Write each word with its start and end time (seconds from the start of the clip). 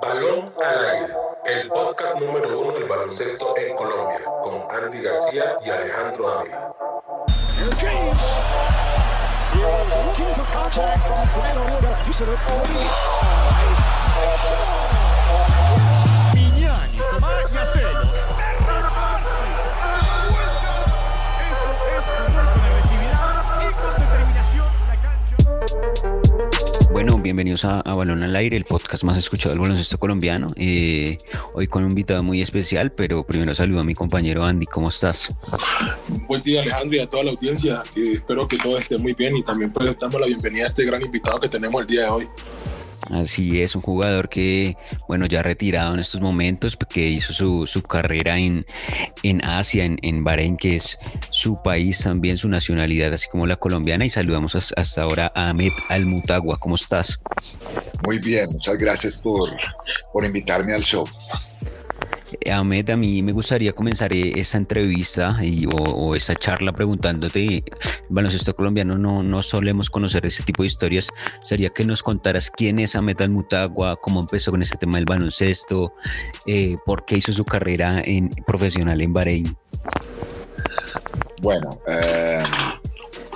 Balón 0.00 0.52
al 0.64 0.84
aire, 0.90 1.16
el 1.46 1.68
podcast 1.68 2.20
número 2.20 2.60
uno 2.60 2.72
del 2.72 2.84
baloncesto 2.84 3.56
en 3.56 3.74
Colombia, 3.74 4.20
con 4.42 4.62
Andy 4.70 5.02
García 5.02 5.58
y 5.64 5.70
Alejandro 5.70 6.38
Ávila. 6.38 6.72
Bueno, 27.00 27.16
bienvenidos 27.16 27.64
a, 27.64 27.80
Balón 27.82 28.24
al 28.24 28.34
Aire, 28.34 28.56
el 28.56 28.64
podcast 28.64 29.04
más 29.04 29.16
escuchado 29.16 29.50
del 29.50 29.60
baloncesto 29.60 29.98
colombiano. 29.98 30.48
Eh, 30.56 31.16
hoy 31.52 31.68
con 31.68 31.84
un 31.84 31.90
invitado 31.90 32.24
muy 32.24 32.42
especial, 32.42 32.90
pero 32.90 33.22
primero 33.22 33.54
saludo 33.54 33.82
a 33.82 33.84
mi 33.84 33.94
compañero 33.94 34.44
Andy. 34.44 34.66
¿Cómo 34.66 34.88
estás? 34.88 35.28
Buen 36.26 36.42
día, 36.42 36.60
Alejandro, 36.60 36.96
y 36.96 36.98
a 36.98 37.08
toda 37.08 37.22
la 37.22 37.30
audiencia. 37.30 37.84
espero 37.94 38.48
que 38.48 38.58
todo 38.58 38.78
esté 38.78 38.98
muy 38.98 39.14
bien 39.14 39.36
y 39.36 39.44
también 39.44 39.72
pues 39.72 39.96
damos 39.96 40.20
la 40.20 40.26
bienvenida 40.26 40.64
a 40.64 40.66
este 40.66 40.84
gran 40.84 41.00
invitado 41.00 41.38
que 41.38 41.48
tenemos 41.48 41.82
el 41.82 41.86
día 41.86 42.02
de 42.02 42.08
hoy. 42.08 42.28
Así 43.10 43.62
es, 43.62 43.74
un 43.74 43.82
jugador 43.82 44.28
que, 44.28 44.76
bueno, 45.06 45.26
ya 45.26 45.42
retirado 45.42 45.94
en 45.94 46.00
estos 46.00 46.20
momentos, 46.20 46.76
que 46.76 47.08
hizo 47.08 47.32
su, 47.32 47.66
su 47.66 47.82
carrera 47.82 48.38
en, 48.38 48.66
en 49.22 49.44
Asia, 49.44 49.84
en, 49.84 49.98
en, 50.02 50.24
Bahrein, 50.24 50.56
que 50.56 50.76
es 50.76 50.98
su 51.30 51.60
país, 51.62 52.00
también 52.00 52.36
su 52.36 52.48
nacionalidad, 52.48 53.12
así 53.14 53.28
como 53.28 53.46
la 53.46 53.56
colombiana. 53.56 54.04
Y 54.04 54.10
saludamos 54.10 54.54
hasta 54.54 55.02
ahora 55.02 55.32
a 55.34 55.50
Ahmed 55.50 55.72
Almutagua. 55.88 56.58
¿Cómo 56.58 56.74
estás? 56.74 57.18
Muy 58.04 58.18
bien, 58.18 58.48
muchas 58.52 58.76
gracias 58.76 59.16
por, 59.16 59.56
por 60.12 60.24
invitarme 60.24 60.74
al 60.74 60.82
show. 60.82 61.04
Eh, 62.40 62.52
Ahmed, 62.52 62.90
a 62.90 62.96
mí 62.96 63.22
me 63.22 63.32
gustaría 63.32 63.72
comenzar 63.72 64.12
eh, 64.12 64.32
esta 64.36 64.58
entrevista 64.58 65.36
y, 65.42 65.66
o, 65.66 66.14
esta 66.14 66.34
charla 66.34 66.72
preguntándote, 66.72 67.64
baloncesto 68.08 68.54
colombiano 68.54 68.98
no, 68.98 69.22
no 69.22 69.42
solemos 69.42 69.90
conocer 69.90 70.26
ese 70.26 70.42
tipo 70.42 70.62
de 70.62 70.68
historias, 70.68 71.08
sería 71.44 71.70
que 71.70 71.84
nos 71.84 72.02
contaras 72.02 72.50
quién 72.50 72.78
es 72.78 72.96
Ahmed 72.96 73.20
Almutagua, 73.20 73.96
cómo 73.96 74.20
empezó 74.20 74.50
con 74.50 74.62
ese 74.62 74.76
tema 74.76 74.98
del 74.98 75.06
baloncesto, 75.06 75.94
eh, 76.46 76.76
por 76.84 77.04
qué 77.04 77.16
hizo 77.16 77.32
su 77.32 77.44
carrera 77.44 78.02
en, 78.04 78.28
profesional 78.46 79.00
en 79.00 79.12
Bahrein. 79.12 79.56
Bueno, 81.40 81.70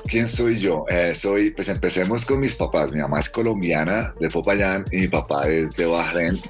¿quién 0.08 0.28
soy 0.28 0.58
yo? 0.58 0.84
soy, 1.14 1.52
pues 1.52 1.68
empecemos 1.68 2.24
con 2.24 2.40
mis 2.40 2.56
papás. 2.56 2.92
Mi 2.92 3.00
mamá 3.00 3.20
es 3.20 3.30
colombiana 3.30 4.12
de 4.18 4.28
Popayán 4.28 4.84
y 4.90 4.98
mi 4.98 5.08
papá 5.08 5.48
es 5.48 5.76
de 5.76 5.86
Bahrein 5.86 6.40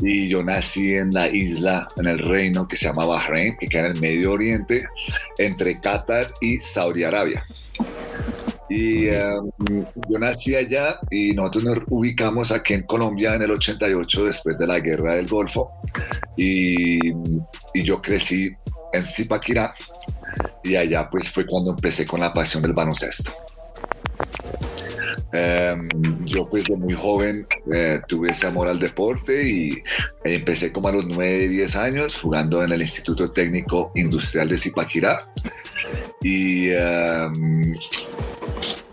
y 0.00 0.28
yo 0.28 0.42
nací 0.42 0.94
en 0.94 1.10
la 1.10 1.28
isla, 1.28 1.86
en 1.96 2.06
el 2.06 2.18
reino 2.18 2.66
que 2.68 2.76
se 2.76 2.86
llama 2.86 3.04
Bahrein, 3.04 3.56
que 3.56 3.66
queda 3.66 3.86
en 3.86 3.96
el 3.96 4.00
Medio 4.00 4.32
Oriente, 4.32 4.82
entre 5.38 5.80
Qatar 5.80 6.26
y 6.40 6.58
Saudi 6.58 7.04
Arabia. 7.04 7.44
Y 8.70 9.08
em, 9.08 9.50
yo 10.08 10.18
nací 10.18 10.54
allá 10.54 10.98
y 11.10 11.32
nosotros 11.32 11.64
nos 11.64 11.78
ubicamos 11.88 12.52
aquí 12.52 12.74
en 12.74 12.82
Colombia 12.82 13.34
en 13.34 13.42
el 13.42 13.50
88 13.52 14.26
después 14.26 14.58
de 14.58 14.66
la 14.66 14.78
guerra 14.78 15.14
del 15.14 15.26
Golfo 15.26 15.72
y, 16.36 17.08
y 17.08 17.82
yo 17.82 18.02
crecí 18.02 18.50
en 18.92 19.04
Zipaquirá 19.04 19.74
y 20.62 20.76
allá 20.76 21.08
pues 21.10 21.30
fue 21.30 21.46
cuando 21.46 21.70
empecé 21.70 22.06
con 22.06 22.20
la 22.20 22.32
pasión 22.32 22.62
del 22.62 22.74
baloncesto. 22.74 23.32
Em, 25.32 25.88
yo 26.24 26.48
pues 26.48 26.64
de 26.64 26.76
muy 26.76 26.94
joven 26.94 27.46
eh, 27.70 28.00
tuve 28.08 28.30
ese 28.30 28.46
amor 28.46 28.68
al 28.68 28.78
deporte 28.78 29.46
y 29.46 29.82
empecé 30.24 30.72
como 30.72 30.88
a 30.88 30.92
los 30.92 31.06
9, 31.06 31.48
10 31.48 31.76
años 31.76 32.16
jugando 32.16 32.62
en 32.62 32.72
el 32.72 32.80
Instituto 32.80 33.30
Técnico 33.30 33.92
Industrial 33.94 34.48
de 34.48 34.56
Zipaquirá. 34.56 35.30
Y 36.22 36.70
em, 36.70 37.76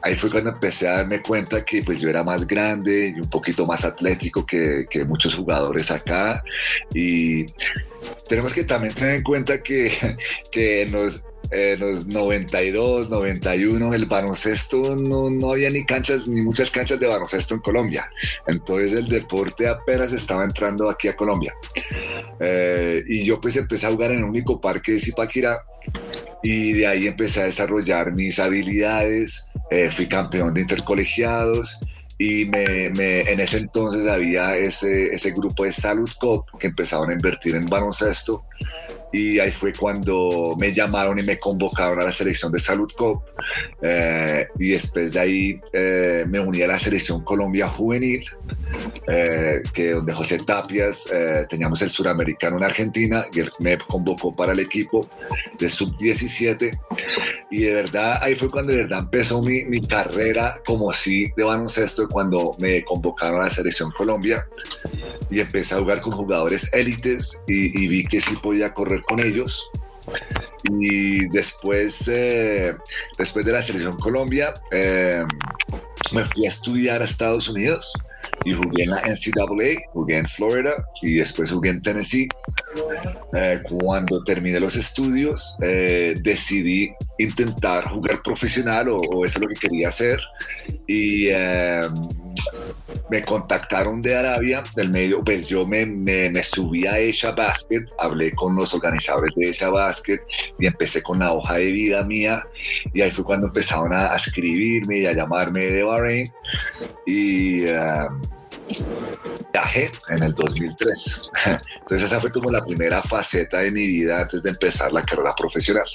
ahí 0.02 0.16
fue 0.16 0.30
cuando 0.30 0.52
empecé 0.52 0.88
a 0.88 0.98
darme 0.98 1.22
cuenta 1.22 1.64
que 1.64 1.82
pues 1.82 2.00
yo 2.00 2.10
era 2.10 2.24
más 2.24 2.46
grande 2.46 3.14
y 3.16 3.20
un 3.20 3.30
poquito 3.30 3.66
más 3.66 3.86
atlético 3.86 4.46
que, 4.46 4.86
que 4.90 5.06
muchos 5.06 5.36
jugadores 5.36 5.90
acá. 5.90 6.44
Y 6.94 7.46
tenemos 8.28 8.54
que 8.54 8.64
también 8.64 8.94
tener 8.94 9.16
en 9.16 9.24
cuenta 9.24 9.62
que, 9.64 9.92
que 10.52 10.86
nos 10.92 11.24
en 11.52 11.80
los 11.80 12.08
92, 12.08 13.10
91, 13.10 13.94
el 13.94 14.06
baloncesto 14.06 14.82
no, 15.08 15.30
no, 15.30 15.52
había 15.52 15.70
ni 15.70 15.86
canchas, 15.86 16.28
ni 16.28 16.42
muchas 16.42 16.72
canchas 16.72 17.00
de 17.00 17.08
baloncesto 17.08 17.56
en 17.56 17.62
Colombia. 17.62 18.10
Entonces 18.48 18.94
el 18.94 19.08
deporte 19.08 19.68
apenas 19.68 20.12
estaba 20.14 20.44
entrando 20.44 20.90
aquí 20.90 21.08
a 21.08 21.16
Colombia. 21.16 21.54
Eh, 22.40 23.04
y 23.08 23.26
yo 23.26 23.40
pues 23.40 23.56
empecé 23.56 23.88
a 23.88 23.92
jugar 23.92 24.12
en 24.12 24.20
el 24.20 24.24
único 24.26 24.60
parque 24.60 24.94
de 24.94 25.00
Zipaquirá 25.00 25.64
y 26.44 26.74
de 26.74 26.88
ahí 26.88 27.08
empecé 27.08 27.42
a 27.42 27.46
desarrollar 27.46 28.12
mis 28.12 28.40
habilidades. 28.40 29.48
Eh, 29.72 29.90
fui 29.92 30.08
campeón 30.08 30.54
de 30.54 30.62
intercolegiados 30.62 31.80
y 32.18 32.46
me, 32.46 32.92
me, 32.92 33.22
en 33.22 33.40
ese 33.40 33.58
entonces 33.58 34.08
había 34.08 34.56
ese, 34.56 35.08
ese 35.08 35.32
grupo 35.32 35.66
de 35.66 35.74
Salud 35.74 36.10
Cop 36.20 36.48
que 36.60 36.68
empezaban 36.68 37.10
a 37.10 37.14
invertir 37.14 37.56
en 37.56 37.66
baloncesto 37.66 38.46
y 39.18 39.40
ahí 39.40 39.52
fue 39.52 39.72
cuando 39.72 40.56
me 40.60 40.74
llamaron 40.74 41.18
y 41.18 41.24
me 41.24 41.38
convocaron 41.38 42.02
a 42.02 42.04
la 42.04 42.12
selección 42.12 42.52
de 42.52 42.60
Salud 42.60 42.92
Cop 42.98 43.24
eh, 43.82 44.46
y 44.60 44.72
después 44.72 45.14
de 45.14 45.20
ahí 45.20 45.62
eh, 45.72 46.26
me 46.28 46.38
uní 46.42 46.62
a 46.64 46.68
la 46.68 46.78
selección 46.78 47.24
Colombia 47.24 47.70
Juvenil 47.70 48.26
eh, 49.08 49.64
que 49.74 49.92
donde 49.92 50.12
José 50.12 50.40
Tapias 50.46 51.10
teníamos 51.48 51.82
el 51.82 51.90
suramericano 51.90 52.58
en 52.58 52.64
Argentina 52.64 53.26
y 53.34 53.40
él 53.40 53.50
me 53.62 53.78
convocó 53.78 54.36
para 54.36 54.52
el 54.52 54.60
equipo 54.60 55.00
de 55.58 55.70
sub-17 55.70 56.78
y 57.52 57.64
de 57.64 57.74
verdad 57.74 58.20
ahí 58.22 58.36
fue 58.36 58.50
cuando 58.50 58.74
de 58.74 58.84
verdad 58.84 59.00
empezó 59.00 59.42
mi, 59.42 59.64
mi 59.64 59.80
carrera 59.80 60.60
como 60.68 60.92
así 60.92 61.24
de 61.38 61.44
baloncesto 61.44 62.10
cuando 62.10 62.52
me 62.60 62.84
convocaron 62.84 63.40
a 63.40 63.46
la 63.46 63.50
selección 63.50 63.92
Colombia 63.92 64.46
y 65.32 65.40
empecé 65.40 65.76
a 65.76 65.78
jugar 65.78 66.02
con 66.02 66.14
jugadores 66.14 66.70
élites 66.74 67.42
y, 67.48 67.82
y 67.82 67.88
vi 67.88 68.04
que 68.04 68.20
sí 68.20 68.36
podía 68.42 68.74
correr 68.74 69.05
con 69.08 69.20
ellos. 69.20 69.70
Y 70.70 71.28
después, 71.30 72.08
eh, 72.08 72.76
después 73.18 73.46
de 73.46 73.52
la 73.52 73.62
selección 73.62 73.94
Colombia, 73.98 74.54
eh, 74.72 75.24
me 76.14 76.26
fui 76.26 76.46
a 76.46 76.50
estudiar 76.50 77.02
a 77.02 77.06
Estados 77.06 77.50
Unidos 77.50 77.92
y 78.44 78.54
jugué 78.54 78.84
en 78.84 78.92
la 78.92 79.02
NCAA, 79.02 79.92
jugué 79.94 80.18
en 80.18 80.28
Florida 80.28 80.72
y 81.02 81.16
después 81.16 81.52
jugué 81.52 81.72
en 81.72 81.82
Tennessee. 81.82 82.28
Eh, 83.36 83.62
cuando 83.70 84.24
terminé 84.24 84.60
los 84.60 84.76
estudios, 84.76 85.56
decidí 85.60 86.92
intentar 87.18 87.86
jugar 87.86 88.22
profesional 88.22 88.90
o, 88.90 88.98
o, 88.98 89.26
eso 89.26 89.40
es 89.40 89.42
lo 89.42 89.48
que 89.48 89.68
quería 89.68 89.90
hacer. 89.90 90.20
Y 90.88 91.30
me 93.10 93.22
contactaron 93.22 94.02
de 94.02 94.16
Arabia, 94.16 94.64
del 94.76 94.92
medio, 94.92 95.24
pues 95.24 95.48
yo 95.48 95.66
me, 95.66 96.44
subí 96.44 96.88
a 96.88 97.00
Esha 97.00 97.32
Basket, 97.32 97.86
hablé 98.00 98.34
con 98.34 98.56
los 98.56 98.74
organizadores 98.74 99.34
de 99.36 99.50
Esha 99.50 99.70
Basket 99.70 100.20
y 100.58 100.66
empecé 100.66 101.02
con 101.02 101.20
la 101.20 101.34
hoja 101.34 101.56
de 101.56 101.72
vida 101.72 102.04
mía 102.04 102.46
y 102.94 103.02
ahí 103.02 103.12
fue 103.12 103.24
cuando 103.24 103.48
empezaron 103.48 103.94
a, 103.94 104.16
escribirme 104.16 105.00
y 105.00 105.06
a 105.06 105.12
llamarme 105.12 105.66
de 105.66 105.84
Bahrein 105.84 106.28
y 107.06 107.66
um, 107.70 108.22
viajé 109.54 109.92
en 110.10 110.24
el 110.24 110.34
2003. 110.34 111.32
Entonces 111.82 112.12
esa 112.12 112.20
fue 112.20 112.32
como 112.32 112.52
la 112.52 112.64
primera 112.64 113.02
faceta 113.02 113.60
de 113.60 113.72
mi 113.72 113.86
vida 113.86 114.22
antes 114.22 114.42
de 114.42 114.50
empezar 114.50 114.92
la 114.92 115.02
carrera 115.02 115.32
profesional. 115.38 115.86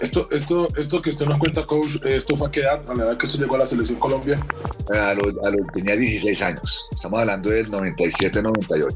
Esto, 0.00 0.28
esto, 0.30 0.68
esto 0.76 1.02
que 1.02 1.10
usted 1.10 1.26
nos 1.26 1.38
cuenta, 1.38 1.66
coach, 1.66 1.96
¿esto 2.04 2.36
fue 2.36 2.48
a 2.48 2.50
qué 2.50 2.60
edad? 2.60 2.88
A 2.88 2.94
la 2.94 3.04
edad 3.04 3.16
que 3.16 3.26
usted 3.26 3.40
llegó 3.40 3.56
a 3.56 3.58
la 3.58 3.66
selección 3.66 3.98
Colombia. 3.98 4.36
A 4.94 5.14
lo, 5.14 5.22
tenía 5.72 5.96
16 5.96 6.42
años. 6.42 6.88
Estamos 6.94 7.20
hablando 7.20 7.50
del 7.50 7.70
97-98. 7.70 8.94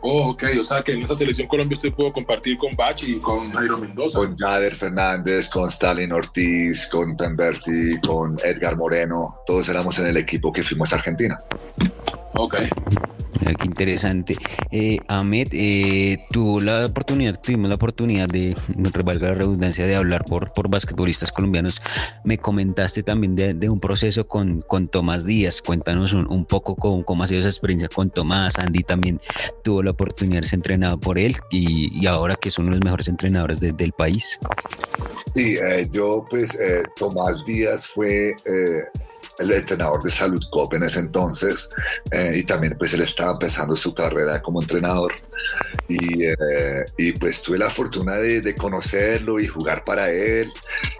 Oh, 0.00 0.30
ok. 0.30 0.44
O 0.60 0.64
sea 0.64 0.80
que 0.82 0.92
en 0.92 1.02
esa 1.02 1.14
selección 1.14 1.48
Colombia 1.48 1.76
usted 1.76 1.92
pudo 1.92 2.12
compartir 2.12 2.56
con 2.56 2.70
Bach 2.76 3.02
y 3.02 3.18
con 3.20 3.52
Jairo 3.52 3.78
Mendoza. 3.78 4.18
Con 4.18 4.36
Jader 4.36 4.74
Fernández, 4.74 5.48
con 5.48 5.68
Stalin 5.68 6.12
Ortiz, 6.12 6.86
con 6.86 7.16
Pemberti, 7.16 8.00
con 8.06 8.38
Edgar 8.42 8.76
Moreno. 8.76 9.34
Todos 9.46 9.68
éramos 9.68 9.98
en 9.98 10.06
el 10.06 10.16
equipo 10.16 10.52
que 10.52 10.62
fuimos 10.62 10.92
a 10.92 10.96
Argentina. 10.96 11.38
Ok. 12.36 12.56
qué 13.44 13.64
interesante. 13.64 14.36
Eh, 14.72 14.98
Ahmed, 15.06 15.48
eh, 15.52 16.18
tuvo 16.30 16.60
la 16.60 16.86
oportunidad, 16.86 17.40
tuvimos 17.40 17.68
la 17.68 17.76
oportunidad 17.76 18.26
de, 18.26 18.56
valga 19.04 19.28
la 19.28 19.34
redundancia, 19.34 19.86
de 19.86 19.94
hablar 19.94 20.24
por, 20.24 20.52
por 20.52 20.68
basquetbolistas 20.68 21.30
colombianos. 21.30 21.80
Me 22.24 22.38
comentaste 22.38 23.02
también 23.02 23.36
de, 23.36 23.68
un 23.68 23.78
proceso 23.78 24.26
con, 24.26 24.62
con, 24.62 24.88
Tomás 24.88 25.24
Díaz. 25.24 25.62
Cuéntanos 25.62 26.12
un, 26.12 26.44
poco 26.44 26.74
cómo, 26.74 27.22
ha 27.22 27.28
sido 27.28 27.40
esa 27.40 27.48
experiencia 27.48 27.88
con 27.88 28.10
Tomás. 28.10 28.58
Andy 28.58 28.82
también 28.82 29.20
tuvo 29.62 29.82
la 29.82 29.92
oportunidad 29.92 30.42
de 30.42 30.48
ser 30.48 30.58
entrenado 30.58 30.98
por 30.98 31.18
él 31.18 31.36
y, 31.50 32.06
ahora 32.06 32.34
que 32.34 32.48
es 32.48 32.58
uno 32.58 32.68
de 32.68 32.76
los 32.76 32.84
mejores 32.84 33.08
entrenadores 33.08 33.60
del 33.60 33.92
país. 33.92 34.38
Sí, 35.34 35.56
eh, 35.56 35.86
yo 35.92 36.26
pues 36.28 36.58
Tomás 36.96 37.44
Díaz 37.44 37.86
fue 37.86 38.34
el 39.38 39.52
entrenador 39.52 40.02
de 40.02 40.10
Salud 40.10 40.42
Cop 40.50 40.72
en 40.74 40.84
ese 40.84 41.00
entonces 41.00 41.68
eh, 42.10 42.32
y 42.36 42.44
también 42.44 42.76
pues 42.78 42.94
él 42.94 43.02
estaba 43.02 43.32
empezando 43.32 43.74
su 43.76 43.92
carrera 43.92 44.40
como 44.40 44.62
entrenador 44.62 45.12
y, 45.88 46.24
eh, 46.24 47.14
pues 47.18 47.42
tuve 47.42 47.58
la 47.58 47.70
fortuna 47.70 48.14
de, 48.14 48.40
de, 48.40 48.54
conocerlo 48.54 49.38
y 49.38 49.46
jugar 49.46 49.84
para 49.84 50.10
él. 50.10 50.50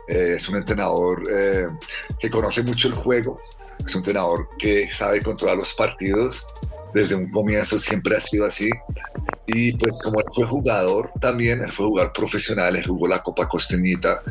Eh, 0.08 0.34
es 0.36 0.48
un 0.48 0.56
entrenador 0.56 1.22
que 2.19 2.31
conoce 2.31 2.62
mucho 2.62 2.88
el 2.88 2.94
juego, 2.94 3.40
es 3.84 3.94
un 3.94 4.00
entrenador 4.00 4.48
que 4.58 4.90
sabe 4.92 5.22
controlar 5.22 5.56
los 5.56 5.72
partidos. 5.75 6.46
Desde 6.92 7.16
un 7.16 7.31
comienzo 7.31 7.78
siempre 7.78 8.16
ha 8.16 8.20
sido 8.20 8.44
así. 8.44 8.70
Y 9.46 9.72
pues 9.76 10.00
como 10.02 10.20
él 10.20 10.26
fue 10.34 10.46
jugador 10.46 11.10
también, 11.20 11.60
él 11.62 11.72
fue 11.72 11.86
jugador 11.86 12.12
profesional, 12.12 12.76
él 12.76 12.86
jugó 12.86 13.08
la 13.08 13.22
Copa 13.22 13.48
Costeñita, 13.48 14.22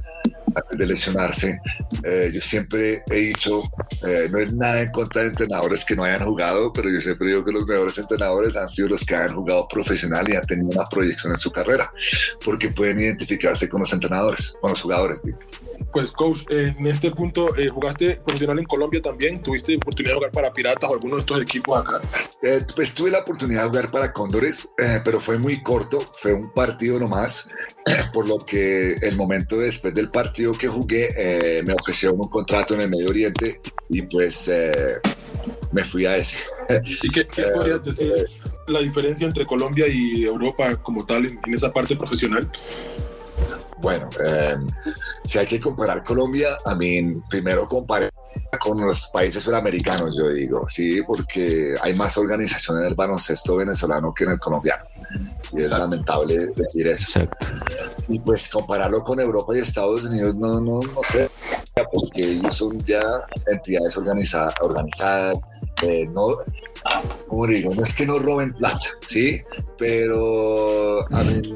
antes 0.55 0.77
de 0.77 0.85
lesionarse. 0.85 1.59
Eh, 2.03 2.31
yo 2.33 2.41
siempre 2.41 3.03
he 3.09 3.15
dicho, 3.15 3.61
eh, 4.05 4.27
no 4.29 4.39
es 4.39 4.53
nada 4.53 4.81
en 4.81 4.91
contra 4.91 5.21
de 5.21 5.29
entrenadores 5.29 5.85
que 5.85 5.95
no 5.95 6.03
hayan 6.03 6.25
jugado, 6.25 6.71
pero 6.73 6.89
yo 6.89 6.99
siempre 7.01 7.27
digo 7.27 7.43
que 7.43 7.51
los 7.51 7.65
mejores 7.65 7.97
entrenadores 7.97 8.55
han 8.55 8.69
sido 8.69 8.89
los 8.89 9.05
que 9.05 9.15
han 9.15 9.29
jugado 9.29 9.67
profesional 9.67 10.25
y 10.29 10.35
han 10.35 10.45
tenido 10.45 10.69
una 10.73 10.85
proyección 10.85 11.31
en 11.31 11.37
su 11.37 11.51
carrera, 11.51 11.91
porque 12.43 12.69
pueden 12.69 12.99
identificarse 12.99 13.69
con 13.69 13.81
los 13.81 13.93
entrenadores, 13.93 14.55
con 14.61 14.71
los 14.71 14.81
jugadores. 14.81 15.23
Digo. 15.23 15.39
Pues, 15.93 16.11
coach, 16.11 16.39
en 16.49 16.87
este 16.87 17.11
punto, 17.11 17.55
eh, 17.55 17.69
¿jugaste 17.69 18.15
profesional 18.25 18.57
en 18.57 18.65
Colombia 18.65 18.99
también? 18.99 19.43
¿Tuviste 19.43 19.75
oportunidad 19.75 20.13
de 20.13 20.15
jugar 20.15 20.31
para 20.31 20.51
Piratas 20.51 20.89
o 20.89 20.93
alguno 20.93 21.15
de 21.15 21.19
estos 21.19 21.39
equipos 21.39 21.79
acá? 21.79 22.01
Eh, 22.41 22.59
pues 22.75 22.95
tuve 22.95 23.11
la 23.11 23.19
oportunidad 23.19 23.61
de 23.61 23.67
jugar 23.67 23.91
para 23.91 24.11
Cóndores, 24.11 24.69
eh, 24.79 25.01
pero 25.05 25.21
fue 25.21 25.37
muy 25.37 25.61
corto, 25.61 25.99
fue 26.19 26.33
un 26.33 26.51
partido 26.51 26.99
nomás, 26.99 27.51
por 28.13 28.27
lo 28.27 28.39
que 28.39 28.95
el 29.03 29.15
momento 29.15 29.57
después 29.57 29.93
del 29.93 30.09
partido 30.09 30.51
que 30.53 30.67
jugué 30.67 31.63
me 31.65 31.73
ofrecieron 31.73 32.17
un 32.19 32.29
contrato 32.29 32.73
en 32.73 32.81
el 32.81 32.89
Medio 32.89 33.09
Oriente 33.09 33.61
y 33.89 34.01
pues 34.01 34.49
me 35.71 35.83
fui 35.83 36.07
a 36.07 36.17
ese. 36.17 36.37
¿Y 37.03 37.09
qué, 37.11 37.25
podrías 37.53 37.83
decir? 37.83 38.11
la 38.65 38.79
diferencia 38.79 39.27
entre 39.27 39.45
Colombia 39.45 39.85
y 39.87 40.23
Europa 40.23 40.75
como 40.77 41.05
tal 41.05 41.25
en, 41.25 41.39
en 41.45 41.53
esa 41.53 41.71
parte 41.71 41.95
profesional? 41.95 42.49
Bueno, 43.83 44.07
em, 44.25 44.65
si 45.25 45.37
hay 45.37 45.45
que 45.45 45.59
comparar 45.59 46.05
Colombia, 46.05 46.55
a 46.65 46.73
mí 46.73 47.21
primero 47.29 47.67
comparé 47.67 48.09
con 48.57 48.79
los 48.79 49.09
países 49.09 49.43
suramericanos, 49.43 50.15
yo 50.17 50.29
digo, 50.29 50.65
sí, 50.69 51.01
porque 51.05 51.75
hay 51.81 51.93
más 51.93 52.17
organización 52.17 52.77
en 52.77 52.85
el 52.85 52.95
baloncesto 52.95 53.57
venezolano 53.57 54.13
que 54.13 54.23
en 54.23 54.31
el 54.31 54.39
colombiano. 54.39 54.85
Y 55.51 55.59
es 55.59 55.69
lamentable 55.71 56.47
decir 56.55 56.87
eso. 56.87 57.27
Y 58.07 58.19
pues 58.19 58.47
compararlo 58.47 59.03
con 59.03 59.19
Europa 59.19 59.53
y 59.53 59.59
Estados 59.59 60.03
Unidos, 60.03 60.33
no, 60.35 60.61
no, 60.61 60.79
no 60.79 61.01
sé, 61.03 61.29
porque 61.91 62.21
ellos 62.23 62.55
son 62.55 62.77
ya 62.79 63.03
entidades 63.47 63.97
organizadas, 63.97 64.53
organizadas 64.61 65.49
eh, 65.81 66.07
no, 66.13 66.37
como 67.27 67.47
digo, 67.47 67.73
no 67.75 67.81
es 67.81 67.93
que 67.93 68.05
no 68.05 68.19
roben 68.19 68.53
plata, 68.53 68.87
¿sí? 69.05 69.41
Pero, 69.77 71.01
a 71.13 71.23
mí, 71.23 71.53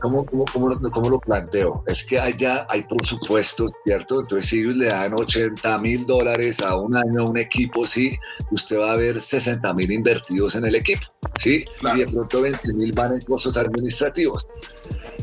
¿cómo, 0.00 0.26
cómo, 0.26 0.44
cómo, 0.92 1.08
lo 1.08 1.18
planteo? 1.18 1.82
Es 1.86 2.04
que 2.04 2.18
allá 2.18 2.66
hay 2.68 2.82
presupuestos, 2.82 3.72
¿cierto? 3.86 4.20
Entonces, 4.20 4.50
si 4.50 4.60
ellos 4.60 4.76
le 4.76 4.86
dan 4.86 5.14
80 5.14 5.78
mil 5.78 6.04
dólares 6.04 6.60
a 6.60 6.76
un 6.76 6.94
año 6.94 7.20
a 7.20 7.30
un 7.30 7.38
equipo, 7.38 7.86
sí, 7.86 8.18
usted 8.50 8.78
va 8.78 8.92
a 8.92 8.96
ver 8.96 9.20
60 9.20 9.72
mil 9.72 9.90
invertidos 9.90 10.54
en 10.56 10.66
el 10.66 10.74
equipo, 10.74 11.06
¿sí? 11.38 11.64
Y 11.94 11.98
de 12.00 12.06
pronto 12.06 12.42
20 12.42 12.74
mil 12.74 12.92
van 12.92 13.14
en 13.14 13.20
costos 13.20 13.56
administrativos. 13.56 14.46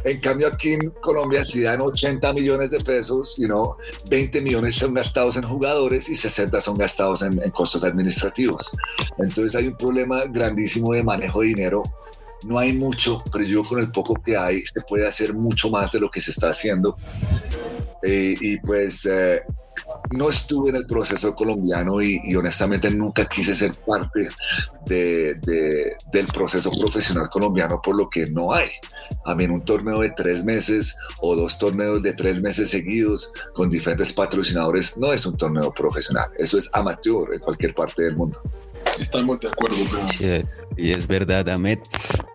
En 0.04 0.20
cambio, 0.20 0.48
aquí 0.48 0.74
en 0.74 0.90
Colombia, 1.02 1.44
si 1.44 1.62
dan 1.62 1.82
80 1.82 2.34
millones 2.34 2.72
de 2.72 2.80
pesos, 2.80 3.36
you 3.38 3.48
know, 3.48 3.76
20 4.10 4.42
millones 4.42 4.76
son 4.76 4.94
gastados 4.94 5.38
en 5.38 5.44
jugadores 5.44 6.10
y 6.10 6.16
60 6.16 6.62
son 6.62 6.76
gastados 6.76 7.22
en, 7.22 7.42
en 7.44 7.52
costos 7.52 7.84
administrativos. 7.84 8.72
Entonces 9.18 9.56
hay 9.56 9.68
un 9.68 9.78
problema 9.78 10.24
grandísimo 10.26 10.94
de 10.94 11.04
manejo 11.04 11.42
de 11.42 11.48
dinero 11.48 11.84
no 12.48 12.58
hay 12.58 12.74
mucho, 12.74 13.18
pero 13.32 13.44
yo 13.44 13.64
con 13.64 13.80
el 13.80 13.92
poco 13.92 14.16
que 14.16 14.38
hay 14.38 14.62
se 14.62 14.82
puede 14.82 15.08
hacer 15.08 15.34
mucho 15.34 15.70
más 15.70 15.92
de 15.92 16.00
lo 16.00 16.10
que 16.10 16.22
se 16.22 16.32
está 16.32 16.50
haciendo. 16.50 16.98
Eh, 18.02 18.36
y 18.40 18.58
pues 18.60 19.06
eh, 19.06 19.42
no 20.12 20.30
estuve 20.30 20.70
en 20.70 20.78
el 20.78 20.86
proceso 20.86 21.36
colombiano 21.36 22.02
y, 22.02 22.36
honestamente 22.36 22.90
nunca 22.90 23.26
quise 23.26 23.54
ser 23.54 23.72
parte 23.86 24.28
de, 24.86 25.36
del 26.12 26.26
proceso 26.28 26.72
profesional 26.72 27.30
colombiano 27.30 27.82
por 27.82 27.98
lo 27.98 28.10
que 28.10 28.26
no 28.28 28.54
hay. 28.54 28.70
A 29.26 29.36
mí 29.36 29.46
un 29.46 29.64
torneo 29.64 30.00
de 30.00 30.10
tres 30.12 30.44
meses 30.44 30.96
o 31.22 31.36
dos 31.36 31.58
torneos 31.58 32.02
de 32.02 32.14
tres 32.14 32.42
meses 32.42 32.70
seguidos 32.70 33.32
con 33.54 33.70
diferentes 33.70 34.14
patrocinadores 34.14 34.98
no 34.98 35.14
es 35.14 35.26
un 35.26 35.38
torneo 35.38 35.74
profesional, 35.74 36.28
eso 36.38 36.58
es 36.58 36.70
amateur 36.74 37.34
en 37.34 37.40
cualquier 37.40 37.76
parte 37.76 38.04
del 38.04 38.16
mundo. 38.16 38.42
Estamos 39.00 39.40
de 39.40 39.48
acuerdo. 39.48 39.78
y 40.78 40.92
es 40.92 41.08
verdad, 41.08 41.48
Ahmed. 41.50 41.80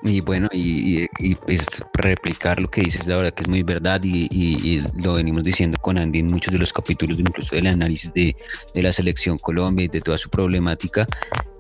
Y 0.03 0.21
bueno, 0.21 0.49
y, 0.53 1.07
pues 1.47 1.67
replicar 1.95 2.61
lo 2.61 2.71
que 2.71 2.83
dices, 2.83 3.07
verdad 3.07 3.33
que 3.33 3.43
es 3.43 3.49
muy 3.49 3.63
verdad 3.63 4.01
y, 4.05 4.81
lo 4.97 5.15
venimos 5.15 5.45
diciendo 5.45 5.79
con 5.81 5.99
Andy 5.99 6.21
en 6.21 6.27
muchos 6.27 6.53
de 6.53 6.59
los 6.59 6.73
capítulos, 6.73 7.19
incluso 7.19 7.55
del 7.57 7.67
análisis 7.67 8.13
de, 8.13 8.37
de 8.75 8.83
la 8.83 8.93
selección 8.93 9.39
Colombia 9.39 9.85
y 9.85 9.89
de 9.89 10.01
toda 10.01 10.19
su 10.19 10.29
problemática. 10.29 11.07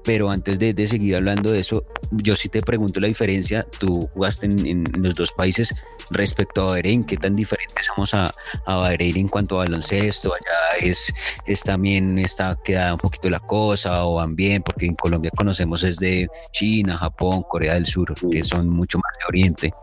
Pero 0.05 0.31
antes 0.31 0.59
de, 0.59 0.87
seguir 0.87 1.17
hablando 1.17 1.51
de 1.51 1.61
eso, 1.61 1.85
yo 2.11 2.37
sí 2.37 2.49
te 2.49 2.61
pregunto 2.61 3.01
la 3.01 3.09
diferencia. 3.09 3.67
Tú 3.79 4.09
jugaste 4.13 4.47
en, 4.47 4.85
los 4.97 5.15
dos 5.15 5.33
países 5.33 5.75
respecto 6.11 6.63
a 6.63 6.71
Bahrein. 6.73 7.05
¿Qué 7.05 7.17
tan 7.17 7.35
diferentes 7.35 7.87
somos 7.87 8.13
a, 8.15 8.31
a 8.67 8.77
Bahrein 8.77 9.17
en 9.17 9.29
cuanto 9.29 9.57
a 9.57 9.65
baloncesto? 9.65 10.35
Allá 10.35 10.87
es, 10.87 11.13
es 11.47 11.63
también 11.63 12.19
está 12.19 12.57
queda 12.63 12.93
un 12.93 12.99
poquito 12.99 13.31
la 13.31 13.41
cosa 13.41 14.05
o 14.05 14.17
van 14.17 14.37
bien, 14.37 14.63
porque 14.63 14.87
en 14.87 14.95
Colombia 14.95 15.31
conocemos 15.35 15.83
es 15.83 15.97
de 15.97 16.29
China, 16.53 16.99
Japón, 16.99 17.43
Corea 17.49 17.75
del 17.75 17.87
Sur, 17.87 18.15
que 18.31 18.43
son 18.43 18.69
mucho 18.69 18.99
más 18.99 19.13
de 19.19 19.25
Oriente. 19.29 19.75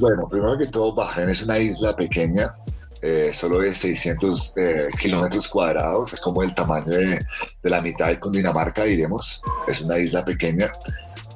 Bueno, 0.00 0.28
primero 0.28 0.56
que 0.56 0.66
todo, 0.66 0.94
Bahrein 0.94 1.30
es 1.30 1.42
una 1.42 1.58
isla 1.58 1.96
pequeña 1.96 2.54
eh, 3.06 3.34
solo 3.34 3.58
de 3.58 3.74
600 3.74 4.54
eh, 4.56 4.88
kilómetros 4.98 5.46
cuadrados, 5.46 6.14
es 6.14 6.20
como 6.20 6.42
el 6.42 6.54
tamaño 6.54 6.86
de, 6.86 7.18
la 7.64 7.82
mitad 7.82 8.06
de 8.06 8.18
Cundinamarca, 8.18 8.84
diremos. 8.84 9.42
Es 9.68 9.82
una 9.82 9.98
isla 9.98 10.24
pequeña, 10.24 10.72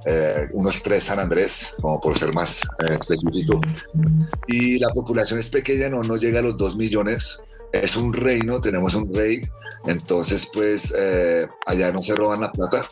eh, 0.07 0.49
unos 0.53 0.83
tres 0.83 1.05
San 1.05 1.19
Andrés, 1.19 1.75
como 1.79 2.01
por 2.01 2.17
ser 2.17 2.33
más 2.33 2.63
específico. 2.89 3.61
Y 4.47 4.79
la 4.79 4.89
población 4.89 5.41
es 5.41 5.51
pequeña, 5.51 5.91
no, 5.91 6.03
no 6.03 6.17
llega 6.17 6.39
a 6.39 6.43
los 6.43 6.57
2 6.57 6.77
millones. 6.77 7.39
Es 7.73 7.97
un 7.97 8.13
reino, 8.13 8.61
tenemos 8.61 8.95
un 8.95 9.15
rey, 9.15 9.41
entonces 9.87 10.49
pues 10.53 10.95
allá 11.67 11.93
no 11.93 11.99
se 11.99 12.15
roban 12.15 12.41
la 12.41 12.53
plata. 12.53 12.87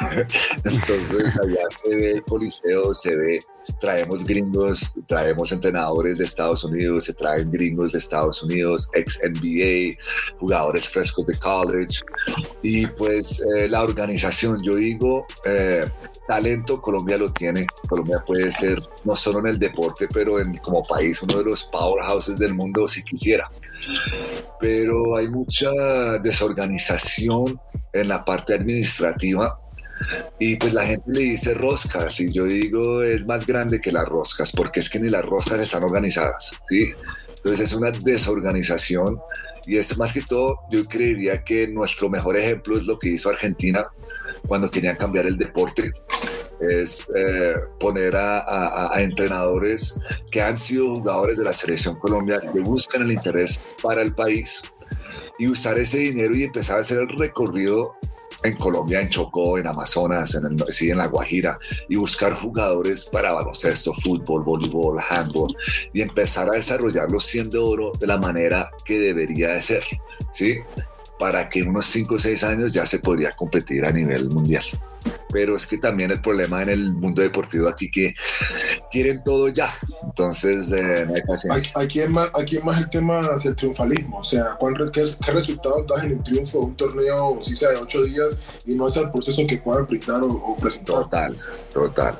entonces 0.64 1.36
allá 1.42 1.62
se 1.84 1.96
ve 1.96 2.10
el 2.12 2.24
coliseo, 2.24 2.94
se 2.94 3.16
ve 3.16 3.38
traemos 3.78 4.24
gringos, 4.24 4.92
traemos 5.06 5.52
entrenadores 5.52 6.18
de 6.18 6.24
Estados 6.24 6.64
Unidos, 6.64 7.04
se 7.04 7.14
traen 7.14 7.50
gringos 7.50 7.92
de 7.92 7.98
Estados 7.98 8.42
Unidos, 8.42 8.88
ex 8.94 9.20
NBA, 9.22 9.96
jugadores 10.38 10.88
frescos 10.88 11.26
de 11.26 11.38
college. 11.38 12.00
Y 12.62 12.86
pues 12.86 13.40
eh, 13.40 13.68
la 13.68 13.82
organización, 13.82 14.62
yo 14.62 14.72
digo, 14.72 15.26
eh, 15.44 15.84
talento 16.26 16.80
Colombia 16.80 17.18
lo 17.18 17.28
tiene. 17.28 17.64
Colombia 17.88 18.22
puede 18.26 18.50
ser 18.50 18.82
no 19.04 19.14
solo 19.14 19.40
en 19.40 19.48
el 19.48 19.58
deporte, 19.58 20.08
pero 20.12 20.40
en, 20.40 20.56
como 20.58 20.84
país 20.84 21.20
uno 21.22 21.38
de 21.38 21.44
los 21.44 21.64
powerhouses 21.64 22.38
del 22.38 22.54
mundo 22.54 22.88
si 22.88 23.02
quisiera. 23.04 23.50
Pero 24.60 25.16
hay 25.16 25.28
mucha 25.28 25.70
desorganización 26.22 27.58
en 27.92 28.08
la 28.08 28.24
parte 28.24 28.54
administrativa 28.54 29.58
y 30.38 30.56
pues 30.56 30.72
la 30.72 30.86
gente 30.86 31.10
le 31.12 31.20
dice 31.20 31.54
roscas 31.54 32.20
y 32.20 32.32
yo 32.32 32.44
digo 32.44 33.02
es 33.02 33.26
más 33.26 33.44
grande 33.44 33.80
que 33.80 33.92
las 33.92 34.06
roscas 34.06 34.50
porque 34.52 34.80
es 34.80 34.88
que 34.88 34.98
ni 34.98 35.10
las 35.10 35.24
roscas 35.24 35.60
están 35.60 35.84
organizadas, 35.84 36.52
¿sí? 36.68 36.92
Entonces 37.36 37.60
es 37.68 37.72
una 37.74 37.90
desorganización 37.90 39.18
y 39.66 39.76
es 39.76 39.96
más 39.98 40.12
que 40.12 40.22
todo, 40.22 40.60
yo 40.70 40.82
creería 40.84 41.44
que 41.44 41.68
nuestro 41.68 42.08
mejor 42.08 42.36
ejemplo 42.36 42.78
es 42.78 42.86
lo 42.86 42.98
que 42.98 43.10
hizo 43.10 43.28
Argentina 43.28 43.86
cuando 44.46 44.70
querían 44.70 44.96
cambiar 44.96 45.26
el 45.26 45.36
deporte 45.36 45.90
es 46.60 47.06
eh, 47.14 47.54
poner 47.78 48.14
a, 48.16 48.90
entrenadores 48.96 49.94
que 50.30 50.42
han 50.42 50.58
sido 50.58 50.94
jugadores 50.94 51.38
de 51.38 51.44
la 51.44 51.52
selección 51.52 51.98
Colombia, 51.98 52.40
que 52.52 52.60
buscan 52.60 53.02
el 53.02 53.12
interés 53.12 53.76
para 53.82 54.02
el 54.02 54.14
país 54.14 54.62
y 55.38 55.50
usar 55.50 55.78
ese 55.78 55.98
dinero 55.98 56.34
y 56.34 56.44
empezar 56.44 56.78
a 56.78 56.80
hacer 56.80 56.98
el 56.98 57.08
recorrido 57.18 57.94
en 58.42 58.54
Colombia, 58.54 59.00
en 59.00 59.08
Chocó, 59.08 59.58
en 59.58 59.66
Amazonas, 59.66 60.34
en, 60.34 60.58
sí, 60.70 60.90
en 60.90 60.98
La 60.98 61.06
Guajira, 61.06 61.58
y 61.88 61.96
buscar 61.96 62.32
jugadores 62.32 63.04
para 63.06 63.32
baloncesto, 63.32 63.92
fútbol, 63.92 64.42
voleibol, 64.42 64.98
handball, 65.08 65.54
y 65.92 66.00
empezar 66.00 66.48
a 66.48 66.56
desarrollarlos 66.56 67.24
siendo 67.24 67.66
oro 67.66 67.92
de 68.00 68.06
la 68.06 68.18
manera 68.18 68.70
que 68.84 68.98
debería 68.98 69.50
de 69.50 69.62
ser, 69.62 69.84
¿sí? 70.32 70.58
Para 71.18 71.48
que 71.48 71.60
en 71.60 71.68
unos 71.68 71.86
5 71.86 72.14
o 72.14 72.18
6 72.18 72.44
años 72.44 72.72
ya 72.72 72.86
se 72.86 72.98
podría 72.98 73.30
competir 73.32 73.84
a 73.84 73.92
nivel 73.92 74.28
mundial. 74.30 74.64
Pero 75.32 75.56
es 75.56 75.66
que 75.66 75.78
también 75.78 76.10
el 76.10 76.20
problema 76.20 76.62
en 76.62 76.70
el 76.70 76.92
mundo 76.92 77.22
deportivo 77.22 77.68
aquí 77.68 77.90
que 77.90 78.14
quieren 78.90 79.22
todo 79.24 79.48
ya, 79.48 79.72
entonces 80.02 80.72
eh, 80.72 81.04
no 81.06 81.14
hay 81.14 81.22
paciencia. 81.22 81.72
Aquí 81.76 82.00
es, 82.00 82.10
más, 82.10 82.30
aquí 82.34 82.56
es 82.56 82.64
más 82.64 82.78
el 82.78 82.90
tema 82.90 83.20
hacia 83.26 83.50
el 83.50 83.56
triunfalismo, 83.56 84.18
o 84.18 84.24
sea, 84.24 84.58
qué, 84.92 85.02
qué 85.24 85.32
resultado 85.32 85.84
das 85.84 86.04
en 86.04 86.12
el 86.12 86.22
triunfo 86.22 86.60
de 86.60 86.66
un 86.66 86.76
torneo, 86.76 87.38
si 87.42 87.56
sea 87.56 87.70
de 87.70 87.76
ocho 87.76 88.02
días, 88.02 88.38
y 88.66 88.74
no 88.74 88.86
es 88.86 88.96
el 88.96 89.10
proceso 89.10 89.42
que 89.48 89.58
puedan 89.58 89.86
brindar 89.86 90.20
o, 90.22 90.56
presentar. 90.56 91.04
Total, 91.04 91.36
total. 91.72 92.14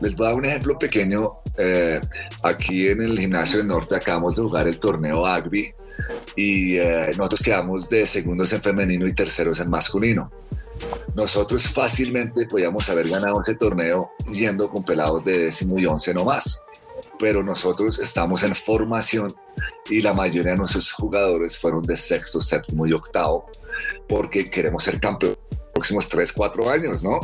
Les 0.00 0.14
voy 0.16 0.26
a 0.26 0.30
dar 0.30 0.38
un 0.38 0.44
ejemplo 0.44 0.78
pequeño. 0.78 1.28
Eh, 1.56 2.00
aquí 2.42 2.88
en 2.88 3.02
el 3.02 3.18
gimnasio 3.18 3.58
del 3.58 3.68
norte 3.68 3.94
acabamos 3.94 4.36
de 4.36 4.42
jugar 4.42 4.68
el 4.68 4.78
torneo 4.78 5.26
Agbi 5.26 5.74
y 6.36 6.76
eh, 6.76 7.12
nosotros 7.16 7.40
quedamos 7.40 7.88
de 7.88 8.06
segundos 8.06 8.52
en 8.52 8.62
femenino 8.62 9.06
y 9.06 9.12
terceros 9.12 9.60
en 9.60 9.68
masculino. 9.68 10.30
Nosotros 11.14 11.68
fácilmente 11.68 12.46
podíamos 12.46 12.88
haber 12.88 13.08
ganado 13.08 13.40
ese 13.42 13.54
torneo 13.54 14.12
yendo 14.30 14.68
con 14.68 14.84
pelados 14.84 15.24
de 15.24 15.38
décimo 15.38 15.78
y 15.78 15.86
once 15.86 16.14
no 16.14 16.24
más, 16.24 16.62
pero 17.18 17.42
nosotros 17.42 17.98
estamos 17.98 18.42
en 18.42 18.54
formación 18.54 19.28
y 19.88 20.00
la 20.00 20.14
mayoría 20.14 20.52
de 20.52 20.58
nuestros 20.58 20.92
jugadores 20.92 21.58
fueron 21.58 21.82
de 21.82 21.96
sexto, 21.96 22.40
séptimo 22.40 22.86
y 22.86 22.92
octavo 22.92 23.50
porque 24.08 24.44
queremos 24.44 24.84
ser 24.84 25.00
campeones 25.00 25.38
próximos 25.80 26.08
3, 26.08 26.32
4 26.32 26.70
años, 26.70 27.02
¿no? 27.02 27.18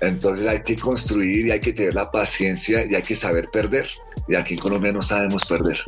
Entonces 0.00 0.46
hay 0.46 0.62
que 0.62 0.76
construir 0.76 1.46
y 1.46 1.50
hay 1.50 1.58
que 1.58 1.72
tener 1.72 1.94
la 1.94 2.10
paciencia 2.12 2.84
y 2.84 2.94
hay 2.94 3.02
que 3.02 3.16
saber 3.16 3.48
perder. 3.50 3.88
Y 4.28 4.36
aquí 4.36 4.54
en 4.54 4.60
Colombia 4.60 4.92
no 4.92 5.02
sabemos 5.02 5.44
perder. 5.44 5.82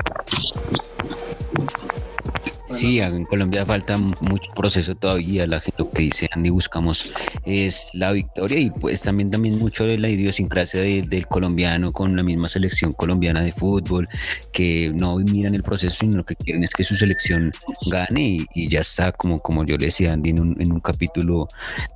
Sí, 2.71 3.01
en 3.01 3.25
Colombia 3.25 3.65
falta 3.65 3.97
mucho 3.97 4.51
proceso 4.55 4.95
todavía. 4.95 5.47
La 5.47 5.61
gente 5.61 5.83
lo 5.83 5.91
que 5.91 6.03
dice 6.03 6.29
Andy 6.33 6.51
buscamos 6.51 7.13
es 7.45 7.91
la 7.95 8.13
victoria 8.13 8.59
y 8.59 8.71
pues 8.71 9.01
también 9.01 9.31
también 9.31 9.59
mucho 9.59 9.85
de 9.85 9.99
la 9.99 10.09
idiosincrasia 10.09 10.83
del 10.83 11.27
colombiano 11.27 11.93
con 11.93 12.15
la 12.15 12.23
misma 12.23 12.49
selección 12.49 12.93
colombiana 12.93 13.41
de 13.41 13.53
fútbol 13.53 14.09
que 14.53 14.93
no 14.95 15.17
miran 15.17 15.55
el 15.55 15.63
proceso 15.63 15.97
sino 16.01 16.19
lo 16.19 16.25
que 16.25 16.37
quieren 16.37 16.63
es 16.63 16.71
que 16.71 16.85
su 16.85 16.97
selección 16.97 17.51
gane 17.87 18.47
y, 18.55 18.69
ya 18.69 18.81
está 18.81 19.13
como 19.13 19.41
como 19.41 19.65
yo 19.65 19.77
le 19.77 19.87
decía 19.87 20.13
Andy 20.13 20.31
en 20.31 20.41
un, 20.41 20.57
en 20.61 20.73
un 20.73 20.81
capítulo 20.81 21.49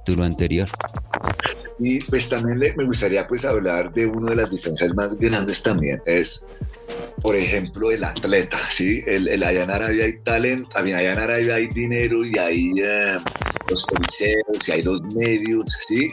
duro 0.07 0.25
anterior. 0.25 0.69
Y 1.79 2.01
pues 2.01 2.29
también 2.29 2.59
me 2.77 2.85
gustaría 2.85 3.27
pues 3.27 3.45
hablar 3.45 3.93
de 3.93 4.07
una 4.07 4.31
de 4.31 4.37
las 4.37 4.51
diferencias 4.51 4.95
más 4.95 5.19
grandes 5.19 5.63
también 5.63 6.01
es 6.07 6.47
por 7.21 7.37
ejemplo, 7.37 7.91
el 7.91 8.05
atleta, 8.05 8.59
¿sí? 8.71 9.03
El, 9.07 9.43
allá 9.43 9.65
en 9.65 9.71
Arabia 9.71 10.05
hay 10.05 10.19
talento, 10.19 10.69
allá 10.77 11.13
en 11.13 11.19
Arabia 11.19 11.55
hay 11.57 11.67
dinero 11.67 12.25
y 12.25 12.39
hay 12.39 12.73
eh, 12.85 13.19
los 13.69 13.83
policeros 13.85 14.69
y 14.69 14.73
hay 14.73 14.83
los 14.83 15.03
medios, 15.15 15.67
¿sí? 15.81 16.11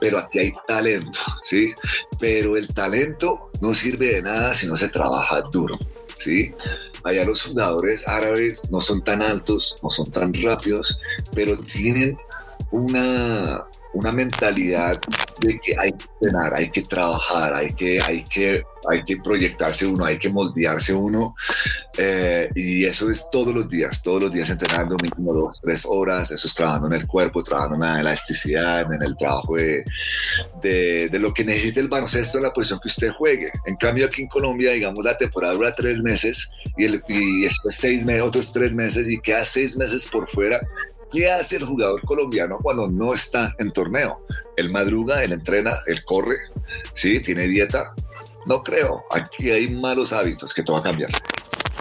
Pero 0.00 0.18
aquí 0.18 0.38
hay 0.38 0.52
talento, 0.66 1.18
¿sí? 1.42 1.72
Pero 2.18 2.56
el 2.56 2.68
talento 2.68 3.50
no 3.60 3.74
sirve 3.74 4.14
de 4.14 4.22
nada 4.22 4.54
si 4.54 4.66
no 4.66 4.76
se 4.76 4.88
trabaja 4.88 5.42
duro, 5.52 5.78
¿sí? 6.18 6.54
Allá 7.04 7.24
los 7.24 7.42
jugadores 7.42 8.06
árabes 8.08 8.70
no 8.70 8.80
son 8.80 9.02
tan 9.02 9.22
altos, 9.22 9.76
no 9.82 9.90
son 9.90 10.10
tan 10.10 10.34
rápidos, 10.34 10.98
pero 11.34 11.56
tienen 11.58 12.18
una, 12.72 13.64
una 13.96 14.12
mentalidad 14.12 15.00
de 15.40 15.58
que 15.58 15.74
hay 15.78 15.92
que 15.92 16.04
entrenar, 16.20 16.54
hay 16.54 16.70
que 16.70 16.82
trabajar, 16.82 17.54
hay 17.54 17.68
que, 17.74 18.00
hay 18.00 18.22
que, 18.24 18.62
hay 18.88 19.04
que 19.04 19.16
proyectarse 19.18 19.86
uno, 19.86 20.04
hay 20.04 20.18
que 20.18 20.28
moldearse 20.28 20.94
uno. 20.94 21.34
Eh, 21.96 22.50
y 22.54 22.84
eso 22.84 23.10
es 23.10 23.26
todos 23.30 23.54
los 23.54 23.68
días, 23.68 24.02
todos 24.02 24.22
los 24.22 24.32
días 24.32 24.50
entrenando 24.50 24.96
mínimo 25.02 25.32
dos, 25.32 25.60
tres 25.62 25.86
horas, 25.86 26.30
eso 26.30 26.46
es 26.46 26.54
trabajando 26.54 26.88
en 26.88 26.94
el 26.94 27.06
cuerpo, 27.06 27.42
trabajando 27.42 27.76
en 27.76 27.80
la 27.80 28.00
elasticidad, 28.00 28.92
en 28.92 29.02
el 29.02 29.16
trabajo 29.16 29.56
de, 29.56 29.82
de, 30.62 31.18
lo 31.18 31.32
que 31.32 31.44
necesita 31.44 31.80
el 31.80 31.88
baloncesto 31.88 32.36
en 32.36 32.44
la 32.44 32.52
posición 32.52 32.80
que 32.82 32.88
usted 32.88 33.10
juegue. 33.10 33.48
En 33.64 33.76
cambio 33.76 34.06
aquí 34.06 34.22
en 34.22 34.28
Colombia, 34.28 34.72
digamos, 34.72 35.02
la 35.02 35.16
temporada 35.16 35.54
dura 35.54 35.72
tres 35.72 36.02
meses 36.02 36.50
y, 36.76 36.84
el, 36.84 37.02
y 37.08 37.42
después 37.42 37.74
seis 37.74 38.04
meses, 38.04 38.22
otros 38.22 38.52
tres 38.52 38.74
meses 38.74 39.08
y 39.08 39.18
queda 39.20 39.44
seis 39.44 39.76
meses 39.76 40.06
por 40.06 40.28
fuera 40.28 40.60
¿Qué 41.16 41.30
hace 41.30 41.56
el 41.56 41.64
jugador 41.64 42.02
colombiano 42.02 42.58
cuando 42.62 42.88
no 42.88 43.14
está 43.14 43.54
en 43.58 43.72
torneo? 43.72 44.20
Él 44.54 44.68
madruga, 44.68 45.24
él 45.24 45.32
entrena, 45.32 45.78
él 45.86 46.04
corre, 46.04 46.36
¿sí? 46.92 47.20
Tiene 47.20 47.48
dieta. 47.48 47.94
No 48.44 48.62
creo. 48.62 49.02
Aquí 49.10 49.50
hay 49.50 49.66
malos 49.68 50.12
hábitos 50.12 50.52
que 50.52 50.62
todo 50.62 50.74
va 50.74 50.80
a 50.80 50.82
cambiar. 50.82 51.10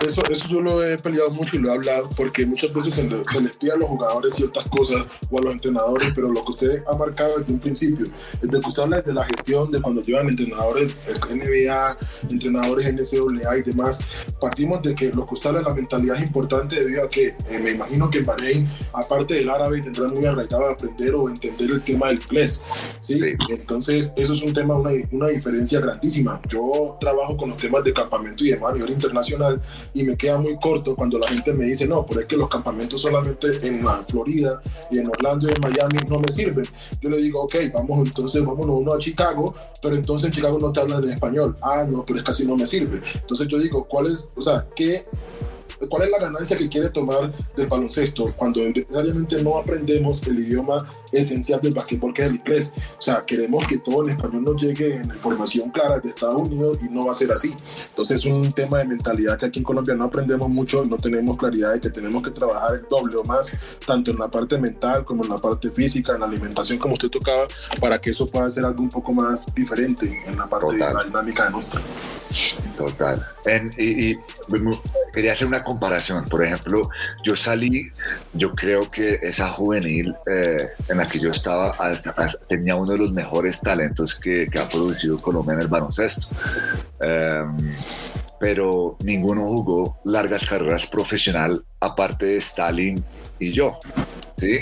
Eso, 0.01 0.21
eso 0.29 0.47
yo 0.47 0.61
lo 0.61 0.83
he 0.83 0.97
peleado 0.97 1.31
mucho 1.31 1.55
y 1.55 1.59
lo 1.59 1.71
he 1.71 1.73
hablado 1.73 2.09
porque 2.17 2.45
muchas 2.45 2.73
veces 2.73 2.93
se, 2.93 3.03
les 3.07 3.57
pide 3.57 3.71
a 3.71 3.75
los 3.77 3.87
jugadores 3.87 4.33
ciertas 4.33 4.67
cosas 4.69 5.05
o 5.29 5.39
a 5.39 5.41
los 5.41 5.53
entrenadores, 5.53 6.11
pero 6.13 6.31
lo 6.31 6.41
que 6.41 6.51
usted 6.51 6.83
ha 6.87 6.97
marcado 6.97 7.39
desde 7.39 7.53
un 7.53 7.59
principio, 7.59 8.05
desde 8.41 8.59
que 8.59 8.67
usted 8.67 8.83
habla 8.83 9.01
de 9.01 9.13
la 9.13 9.23
gestión, 9.25 9.71
de 9.71 9.81
cuando 9.81 10.01
llevan 10.01 10.29
entrenadores 10.29 10.93
NBA, 11.29 11.97
entrenadores 12.29 12.93
NCAA 12.93 13.57
y 13.57 13.61
demás, 13.63 13.99
partimos 14.39 14.81
de 14.83 14.93
que 14.93 15.11
lo 15.11 15.25
que 15.25 15.33
usted 15.33 15.49
habla 15.49 15.61
de 15.61 15.69
la 15.69 15.75
mentalidad 15.75 16.17
es 16.17 16.27
importante 16.27 16.79
debido 16.79 17.03
a 17.03 17.09
que 17.09 17.27
eh, 17.27 17.59
me 17.63 17.71
imagino 17.71 18.09
que 18.09 18.19
en 18.19 18.25
Bahrein, 18.25 18.69
aparte 18.93 19.35
del 19.35 19.49
árabe, 19.49 19.81
tendrán 19.81 20.13
muy 20.13 20.25
arraigado 20.25 20.67
a 20.67 20.73
aprender 20.73 21.15
o 21.15 21.29
entender 21.29 21.71
el 21.71 21.81
tema 21.81 22.07
del 22.07 22.19
inglés. 22.19 22.61
¿sí? 23.01 23.19
Entonces, 23.49 24.11
eso 24.15 24.33
es 24.33 24.41
un 24.41 24.53
tema, 24.53 24.75
una, 24.75 24.91
una 25.11 25.27
diferencia 25.29 25.79
grandísima. 25.79 26.41
Yo 26.49 26.97
trabajo 26.99 27.37
con 27.37 27.49
los 27.49 27.57
temas 27.57 27.83
de 27.83 27.93
campamento 27.93 28.43
y 28.43 28.51
demás 28.51 28.71
a 28.71 28.75
nivel 28.75 28.91
internacional 28.91 29.61
y 29.95 30.03
me 30.03 30.17
queda 30.17 30.37
muy 30.37 30.57
corto 30.57 30.93
cuando 30.93 31.17
la 31.17 31.27
gente 31.27 31.53
me 31.53 31.65
dice, 31.65 31.87
no, 31.87 32.05
pero 32.05 32.19
es 32.19 32.27
que 32.27 32.35
los 32.35 32.49
campamentos 32.49 33.01
solamente 33.01 33.47
en 33.65 33.81
Florida 34.09 34.61
y 34.91 34.99
en 34.99 35.07
Orlando 35.07 35.47
y 35.47 35.51
en 35.51 35.61
Miami 35.61 35.99
no 36.09 36.19
me 36.19 36.27
sirven. 36.27 36.67
Yo 37.01 37.09
le 37.09 37.17
digo, 37.17 37.43
ok, 37.43 37.55
vamos 37.73 38.05
entonces, 38.05 38.45
vámonos 38.45 38.81
uno 38.81 38.93
a 38.93 38.99
Chicago, 38.99 39.55
pero 39.81 39.95
entonces 39.95 40.27
en 40.27 40.35
Chicago 40.35 40.59
no 40.59 40.73
te 40.73 40.81
hablan 40.81 41.01
en 41.01 41.11
español. 41.11 41.55
Ah, 41.61 41.85
no, 41.89 42.05
pero 42.05 42.19
es 42.19 42.25
casi 42.25 42.45
no 42.45 42.57
me 42.57 42.65
sirve. 42.65 43.01
Entonces 43.15 43.47
yo 43.47 43.57
digo, 43.57 43.85
¿cuál 43.85 44.07
es, 44.07 44.31
o 44.35 44.41
sea, 44.41 44.67
qué 44.75 45.05
¿Cuál 45.89 46.03
es 46.03 46.10
la 46.10 46.20
ganancia 46.20 46.58
que 46.58 46.70
quiere 46.70 46.89
tomar 46.89 47.32
del 47.55 47.67
baloncesto 47.67 48.34
cuando 48.36 48.62
necesariamente 48.62 49.41
no 49.41 49.58
aprendemos 49.58 50.24
el 50.24 50.39
idioma 50.39 50.77
esencial 51.12 51.62
del 51.62 51.74
basquetbol, 51.74 52.13
que 52.13 52.24
es 52.24 52.27
el 52.27 52.36
inglés? 52.36 52.74
O 52.98 53.01
sea, 53.01 53.25
queremos 53.25 53.65
que 53.67 53.77
todo 53.79 54.03
en 54.03 54.12
español 54.12 54.44
nos 54.44 54.62
llegue 54.62 54.96
en 54.96 55.08
la 55.08 55.15
información 55.15 55.70
clara 55.70 56.00
de 56.00 56.10
Estados 56.10 56.41
Unidos 56.41 56.79
y 56.82 56.89
no 56.89 57.05
va 57.05 57.12
a 57.12 57.15
ser 57.15 57.32
así. 57.32 57.53
Entonces 57.89 58.17
es 58.17 58.25
un 58.25 58.41
tema 58.51 58.79
de 58.79 58.86
mentalidad 58.86 59.38
que 59.38 59.46
aquí 59.48 59.60
en 59.60 59.65
Colombia 59.65 59.96
no 59.96 60.05
aprendemos 60.05 60.50
mucho, 60.50 60.84
no 60.86 60.98
tenemos 60.98 61.38
claridad 61.38 61.74
de 61.74 61.82
que 61.82 61.89
tenemos 61.89 62.24
que 62.24 62.32
trabajar 62.32 62.75
el 62.75 62.86
doble 62.89 63.15
o 63.17 63.24
más, 63.24 63.51
tanto 63.86 64.12
en 64.12 64.17
la 64.17 64.29
parte 64.29 64.58
mental 64.58 65.05
como 65.05 65.24
en 65.24 65.29
la 65.29 65.38
parte 65.38 65.70
física, 65.70 66.13
en 66.13 66.22
la 66.22 66.25
alimentación, 66.25 66.77
como 66.77 66.94
usted 66.94 67.10
tocaba, 67.10 67.48
para 67.79 68.00
que 68.00 68.12
eso 68.12 68.25
pueda 68.25 68.50
ser 68.50 68.65
algo 68.65 68.82
un 68.82 68.89
poco 68.89 69.13
más 69.13 69.46
diferente 69.53 70.24
en 70.25 70.38
la 70.38 70.48
parte 70.48 70.75
de 70.75 70.94
la 70.94 71.03
dinámica 71.03 71.46
de 71.46 71.51
nuestra. 71.51 71.82
Total. 72.77 73.25
y, 73.77 74.17
quería 75.13 75.34
hacer 75.34 75.48
una 75.48 75.63
comparación. 75.63 76.25
Por 76.25 76.44
ejemplo, 76.44 76.89
yo 77.24 77.36
salí, 77.36 77.89
yo 78.34 78.53
creo 78.53 78.91
que 78.91 79.20
esa 79.22 79.50
juvenil 79.50 80.13
eh, 80.25 80.70
en 80.89 80.98
la 80.98 81.08
que 81.08 81.20
yo 81.20 81.32
estaba 81.32 81.75
tenía 82.48 82.75
uno 82.75 82.91
de 82.91 82.98
los 82.98 83.12
mejores 83.12 83.62
talentos 83.62 84.15
que, 84.15 84.50
ha 84.60 84.70
producido 84.70 85.17
Colombia 85.17 85.55
en 85.55 85.62
el 85.62 85.67
baloncesto. 85.67 86.27
Em, 87.01 87.58
pero 88.39 88.98
ninguno 89.03 89.44
jugó 89.46 90.00
largas 90.03 90.46
carreras 90.46 90.86
profesional 90.88 91.63
aparte 91.79 92.25
de 92.25 92.38
Stalin 92.38 93.03
y 93.39 93.51
yo. 93.51 93.77
¿sí? 94.38 94.60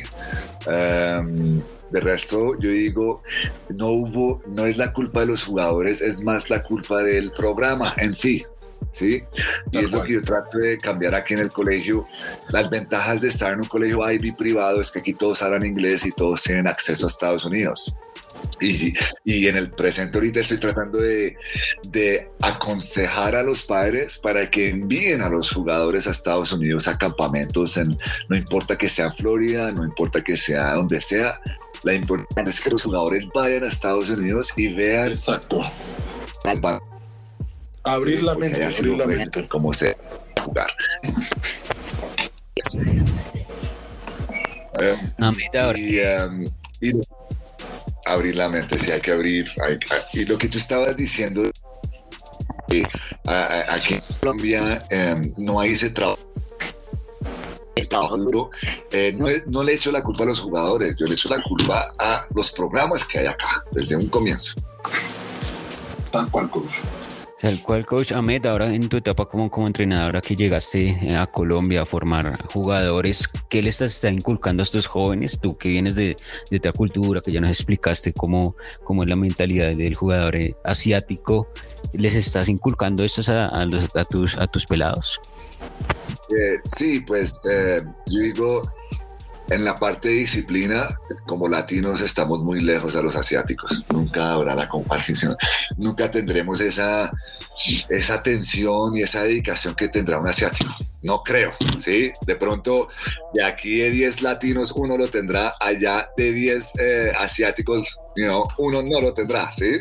Em, 0.67 1.62
de 1.93 2.00
resto, 2.00 2.59
yo 2.59 2.71
digo, 2.71 3.21
no 3.69 3.89
hubo, 3.89 4.41
no 4.47 4.65
es 4.65 4.77
la 4.77 4.91
culpa 4.91 5.21
de 5.21 5.27
los 5.27 5.43
jugadores, 5.43 6.01
es 6.01 6.23
más 6.23 6.50
la 6.50 6.63
culpa 6.63 7.03
del 7.03 7.31
programa 7.31 7.93
en 7.97 8.15
sí. 8.15 8.43
¿sí? 8.91 9.23
Y 9.71 9.77
es 9.77 9.91
lo 9.91 10.03
que 10.03 10.13
yo 10.13 10.21
trato 10.21 10.57
de 10.57 10.77
cambiar 10.77 11.13
aquí 11.13 11.35
en 11.35 11.41
el 11.41 11.50
colegio. 11.50 12.07
Las 12.51 12.69
ventajas 12.69 13.21
de 13.21 13.27
estar 13.27 13.53
en 13.53 13.59
un 13.59 13.67
colegio 13.67 14.12
Ivy 14.12 14.31
privado 14.31 14.81
es 14.81 14.91
que 14.91 15.00
aquí 15.00 15.13
todos 15.13 15.41
hablan 15.43 15.65
inglés 15.65 16.05
y 16.05 16.12
todos 16.12 16.41
tienen 16.41 16.67
acceso 16.67 17.05
a 17.05 17.09
Estados 17.09 17.45
Unidos. 17.45 17.95
Y, 18.59 18.91
y, 19.23 19.47
en 19.47 19.55
el 19.55 19.69
presente 19.69 20.17
ahorita 20.17 20.39
estoy 20.39 20.57
tratando 20.57 20.97
de, 20.97 21.38
de, 21.89 22.29
aconsejar 22.41 23.35
a 23.35 23.43
los 23.43 23.62
padres 23.62 24.17
para 24.17 24.50
que 24.50 24.69
envíen 24.69 25.21
a 25.21 25.29
los 25.29 25.51
jugadores 25.51 26.07
a 26.07 26.12
Estados 26.12 26.51
Unidos 26.51 26.88
a 26.88 26.97
campamentos, 26.97 27.77
en, 27.77 27.88
no 28.29 28.35
importa 28.35 28.75
que 28.75 28.89
sea 28.89 29.05
en 29.05 29.13
Florida, 29.13 29.71
no 29.71 29.83
importa 29.83 30.23
que 30.23 30.35
sea 30.35 30.73
donde 30.73 31.00
sea, 31.00 31.39
la 31.83 31.93
importancia 31.93 32.49
es 32.49 32.61
que 32.61 32.69
los 32.69 32.83
jugadores 32.83 33.27
vayan 33.33 33.63
a 33.63 33.67
Estados 33.67 34.09
Unidos 34.09 34.53
y 34.57 34.73
vean. 34.73 35.07
Exacto. 35.07 35.61
Abrir 37.83 38.23
la 38.23 38.35
mente, 38.35 38.63
abrir 38.65 38.97
la 38.97 39.07
mente. 39.07 39.47
Cómo 39.47 39.73
se 39.73 39.97
jugar. 40.43 40.71
y, 45.77 45.99
um, 45.99 46.43
y, 46.81 46.91
abrir 48.05 48.35
la 48.35 48.49
mente, 48.49 48.79
sí, 48.79 48.91
hay 48.91 48.99
que 48.99 49.11
abrir. 49.11 49.45
y 50.13 50.25
lo 50.25 50.37
que 50.37 50.49
tú 50.49 50.57
estabas 50.57 50.95
diciendo, 50.97 51.43
aquí 53.69 53.93
en 53.93 54.01
Colombia 54.19 54.83
em, 54.89 55.33
no 55.37 55.59
hay 55.59 55.73
ese 55.73 55.89
trabajo 55.89 56.19
el 57.75 57.88
trabajo 57.88 58.18
duro, 58.18 58.50
eh, 58.92 59.15
no, 59.18 59.27
no, 59.48 59.63
le 59.63 59.74
echo 59.74 59.92
la 59.92 60.03
culpa 60.03 60.24
a 60.24 60.27
los 60.27 60.39
jugadores, 60.39 60.96
yo 61.00 61.08
le 61.08 61.13
echo 61.13 61.30
la 61.30 61.42
culpa 61.42 61.84
a 61.98 62.25
los 62.34 62.51
programas 62.51 63.06
que 63.06 63.20
hay 63.20 63.27
acá, 63.27 63.63
desde 63.72 63.96
un 63.96 64.08
comienzo. 64.08 64.53
Tal 66.12 66.30
cual, 66.30 66.50
coach. 66.50 66.72
Tal 67.44 67.62
cual, 67.62 67.86
coach 67.86 68.13
Ahmed, 68.13 68.46
ahora 68.46 68.68
en 68.68 68.88
tu 68.88 68.96
etapa 68.96 69.25
como, 69.25 69.51
como 69.51 69.68
entrenadora 69.68 70.22
que 70.22 70.34
llegaste 70.34 70.98
eh, 71.01 71.18
a 71.18 71.25
Colombia 71.25 71.82
a 71.82 71.86
formar 71.86 72.42
jugadores, 72.53 73.27
¿qué 73.50 73.62
le 73.62 73.68
estás 73.68 73.89
está 73.89 74.10
inculcando 74.10 74.62
a 74.62 74.63
estos 74.63 74.88
jóvenes? 74.88 75.39
Tú 75.42 75.58
que 75.58 75.68
vienes 75.68 75.96
de, 75.96 76.15
de 76.50 76.58
otra 76.58 76.72
cultura, 76.72 77.20
que 77.20 77.34
ya 77.34 77.42
nos 77.42 77.50
explicaste 77.50 78.13
cómo, 78.13 78.56
cómo 78.86 79.03
es 79.03 79.10
la 79.10 79.18
mentalidad 79.18 79.75
del 79.75 79.94
jugador 79.94 80.38
eh, 80.38 80.56
asiático, 80.63 81.50
¿les 81.92 82.15
estás 82.15 82.48
inculcando 82.48 83.03
esto 83.03 83.22
a, 83.30 83.48
a, 83.48 83.65
los, 83.65 83.94
a, 83.94 84.06
tus, 84.06 84.38
a 84.38 84.48
tus 84.48 84.65
pelados? 84.65 85.20
Eh, 86.41 86.59
sí, 86.63 86.99
pues 87.01 87.39
eh, 87.49 87.77
yo 88.09 88.19
digo, 88.19 88.61
en 89.49 89.65
la 89.65 89.75
parte 89.75 90.09
de 90.09 90.15
disciplina, 90.15 90.87
como 91.27 91.47
latinos 91.47 92.01
estamos 92.01 92.39
muy 92.39 92.61
lejos 92.61 92.95
a 92.95 93.01
los 93.01 93.15
asiáticos. 93.15 93.83
Nunca 93.91 94.33
habrá 94.33 94.55
la 94.55 94.69
comparación. 94.69 95.35
Nunca 95.77 96.09
tendremos 96.09 96.61
esa, 96.61 97.11
esa 97.89 98.13
atención 98.15 98.95
y 98.95 99.01
esa 99.01 99.23
dedicación 99.23 99.75
que 99.75 99.89
tendrá 99.89 100.19
un 100.19 100.27
asiático. 100.27 100.73
No 101.01 101.21
creo, 101.21 101.53
¿sí? 101.79 102.09
De 102.25 102.35
pronto, 102.37 102.87
de 103.33 103.43
aquí 103.43 103.79
de 103.79 103.91
10 103.91 104.21
latinos, 104.21 104.71
uno 104.75 104.97
lo 104.97 105.09
tendrá. 105.09 105.53
Allá 105.59 106.09
de 106.15 106.31
10 106.31 106.71
eh, 106.79 107.11
asiáticos, 107.17 107.99
you 108.15 108.25
know, 108.25 108.43
uno 108.57 108.81
no 108.81 109.01
lo 109.01 109.13
tendrá, 109.13 109.51
¿sí? 109.51 109.71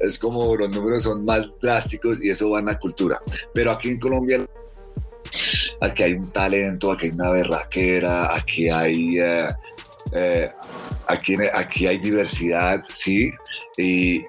Es 0.00 0.18
como 0.18 0.54
los 0.54 0.68
números 0.68 1.04
son 1.04 1.24
más 1.24 1.50
drásticos 1.62 2.22
y 2.22 2.28
eso 2.28 2.50
va 2.50 2.60
en 2.60 2.66
la 2.66 2.78
cultura. 2.78 3.20
Pero 3.54 3.70
aquí 3.72 3.88
en 3.88 3.98
Colombia 3.98 4.46
aquí 5.80 6.02
hay 6.02 6.12
un 6.14 6.30
talento, 6.30 6.90
aquí 6.90 7.06
hay 7.06 7.12
una 7.12 7.30
berraquera, 7.30 8.34
aquí 8.34 8.68
hay, 8.68 9.18
eh, 9.18 9.48
eh, 10.12 10.50
aquí, 11.08 11.36
aquí 11.54 11.86
hay 11.86 11.98
diversidad, 11.98 12.84
¿sí? 12.94 13.30
Y 13.78 14.24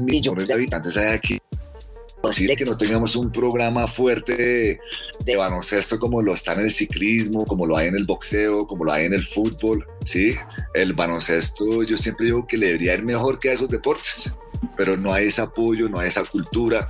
millones 0.00 0.48
de 0.48 0.54
habitantes 0.54 0.96
hay 0.96 1.14
aquí. 1.14 1.38
Posible 2.22 2.56
que 2.56 2.64
no 2.64 2.76
tengamos 2.76 3.14
un 3.14 3.30
programa 3.30 3.86
fuerte 3.86 4.34
de, 4.34 4.80
de 5.24 5.36
baloncesto 5.36 6.00
como 6.00 6.20
lo 6.20 6.32
está 6.32 6.54
en 6.54 6.60
el 6.60 6.70
ciclismo, 6.70 7.44
como 7.44 7.64
lo 7.64 7.76
hay 7.76 7.88
en 7.88 7.94
el 7.94 8.04
boxeo, 8.04 8.66
como 8.66 8.84
lo 8.84 8.92
hay 8.92 9.06
en 9.06 9.14
el 9.14 9.24
fútbol, 9.24 9.86
¿sí? 10.04 10.34
El 10.74 10.94
baloncesto 10.94 11.84
yo 11.84 11.96
siempre 11.96 12.26
digo 12.26 12.46
que 12.46 12.56
le 12.56 12.66
debería 12.66 12.94
ir 12.94 13.04
mejor 13.04 13.38
que 13.38 13.50
a 13.50 13.52
esos 13.52 13.68
deportes, 13.68 14.34
pero 14.76 14.96
no 14.96 15.12
hay 15.12 15.28
ese 15.28 15.42
apoyo, 15.42 15.88
no 15.88 16.00
hay 16.00 16.08
esa 16.08 16.24
cultura. 16.24 16.88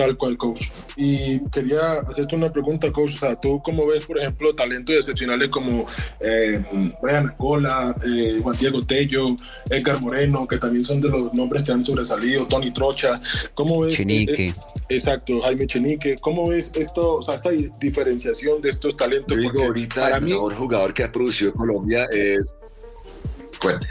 Tal 0.00 0.16
cual, 0.16 0.38
coach. 0.38 0.68
Y 0.96 1.40
quería 1.50 2.00
hacerte 2.00 2.34
una 2.34 2.50
pregunta, 2.50 2.90
coach. 2.90 3.16
O 3.16 3.18
sea, 3.18 3.36
¿tú 3.36 3.60
cómo 3.62 3.86
ves, 3.86 4.04
por 4.04 4.18
ejemplo, 4.18 4.54
talentos 4.54 4.96
excepcionales 4.96 5.48
como 5.48 5.86
eh, 6.20 6.62
Brian 7.02 7.28
Angola, 7.28 7.94
eh, 8.06 8.40
Juan 8.42 8.56
Diego 8.56 8.80
Tello, 8.80 9.36
Edgar 9.68 10.00
Moreno, 10.00 10.48
que 10.48 10.56
también 10.56 10.84
son 10.84 11.02
de 11.02 11.10
los 11.10 11.34
nombres 11.34 11.66
que 11.66 11.72
han 11.72 11.82
sobresalido, 11.82 12.46
Tony 12.46 12.70
Trocha? 12.70 13.20
¿Cómo 13.52 13.80
ves? 13.80 13.94
Chenique. 13.94 14.46
Eh, 14.46 14.52
exacto, 14.88 15.38
Jaime 15.42 15.66
Chenique. 15.66 16.14
¿Cómo 16.22 16.48
ves 16.48 16.72
esto, 16.76 17.16
o 17.16 17.22
sea, 17.22 17.34
esta 17.34 17.50
diferenciación 17.78 18.62
de 18.62 18.70
estos 18.70 18.96
talentos? 18.96 19.36
Yo 19.36 19.42
digo, 19.42 19.64
ahorita 19.64 20.00
para 20.00 20.16
el 20.16 20.22
mí... 20.24 20.30
mejor 20.30 20.54
jugador 20.54 20.94
que 20.94 21.04
ha 21.04 21.12
producido 21.12 21.52
Colombia 21.52 22.06
es 22.10 22.54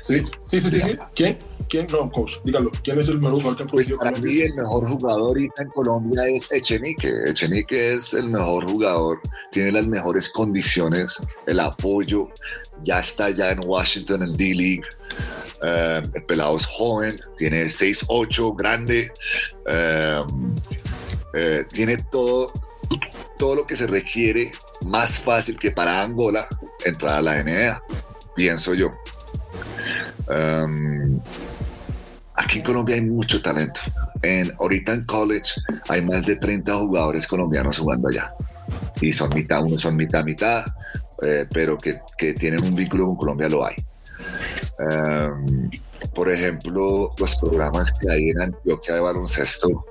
Sí, 0.01 0.23
sí, 0.45 0.59
sí, 0.59 0.69
sí, 0.69 0.81
sí. 0.81 0.97
¿Quién? 1.13 1.37
¿Quién? 1.69 1.85
No, 1.91 2.09
coach, 2.11 2.37
dígalo. 2.43 2.71
¿Quién 2.83 2.97
es 2.97 3.07
el 3.09 3.19
mejor 3.19 3.41
jugador 3.41 3.57
que 3.57 3.63
ha 3.63 3.67
pues 3.67 3.93
para 3.93 4.11
mí 4.11 4.41
el 4.41 4.55
mejor 4.55 4.89
jugador 4.89 5.21
ahorita 5.21 5.63
en 5.63 5.69
Colombia 5.69 6.23
es 6.25 6.51
Echenique. 6.51 7.11
Echenique 7.27 7.93
es 7.93 8.15
el 8.15 8.29
mejor 8.29 8.67
jugador, 8.67 9.21
tiene 9.51 9.73
las 9.73 9.85
mejores 9.85 10.29
condiciones, 10.29 11.17
el 11.45 11.59
apoyo, 11.59 12.29
ya 12.83 12.99
está 12.99 13.29
ya 13.29 13.51
en 13.51 13.59
Washington 13.63 14.23
en 14.23 14.33
D-League. 14.33 14.83
Uh, 15.61 16.01
el 16.15 16.23
pelado 16.25 16.57
es 16.57 16.65
joven, 16.65 17.15
tiene 17.35 17.65
6'8, 17.65 18.55
grande, 18.57 19.11
uh, 19.67 20.25
uh, 20.25 21.63
tiene 21.71 21.97
todo, 22.11 22.47
todo 23.37 23.55
lo 23.55 23.65
que 23.65 23.75
se 23.75 23.85
requiere 23.85 24.51
más 24.87 25.19
fácil 25.19 25.59
que 25.59 25.69
para 25.71 26.01
Angola 26.01 26.47
entrar 26.83 27.17
a 27.17 27.21
la 27.21 27.43
NBA, 27.43 27.83
pienso 28.35 28.73
yo. 28.73 28.87
Um, 30.29 31.19
aquí 32.39 32.59
en 32.59 32.65
Colombia 32.65 32.95
hay 32.95 33.01
mucho 33.01 33.41
talento. 33.41 33.81
En, 34.21 34.51
ahorita 34.59 34.93
en 34.93 35.05
college 35.05 35.53
hay 35.87 36.01
más 36.01 36.25
de 36.25 36.37
30 36.37 36.73
jugadores 36.75 37.27
colombianos 37.27 37.77
jugando 37.77 38.07
allá. 38.07 38.33
Y 39.01 39.11
son 39.13 39.33
mitad, 39.33 39.63
unos 39.63 39.81
son 39.81 39.95
mitad, 39.95 40.23
mitad, 40.23 40.63
eh, 41.25 41.45
pero 41.51 41.77
que, 41.77 41.99
que, 42.17 42.33
tienen 42.33 42.65
un 42.65 42.73
vínculo 42.75 43.07
con 43.07 43.15
Colombia 43.15 43.49
lo 43.49 43.65
hay. 43.65 43.75
Um, 44.79 45.69
por 46.15 46.29
ejemplo, 46.29 47.13
los 47.17 47.35
programas 47.35 47.91
que 47.99 48.11
hay 48.11 48.29
en 48.29 48.41
Antioquia 48.41 48.95
de 48.95 49.01
baloncesto, 49.01 49.85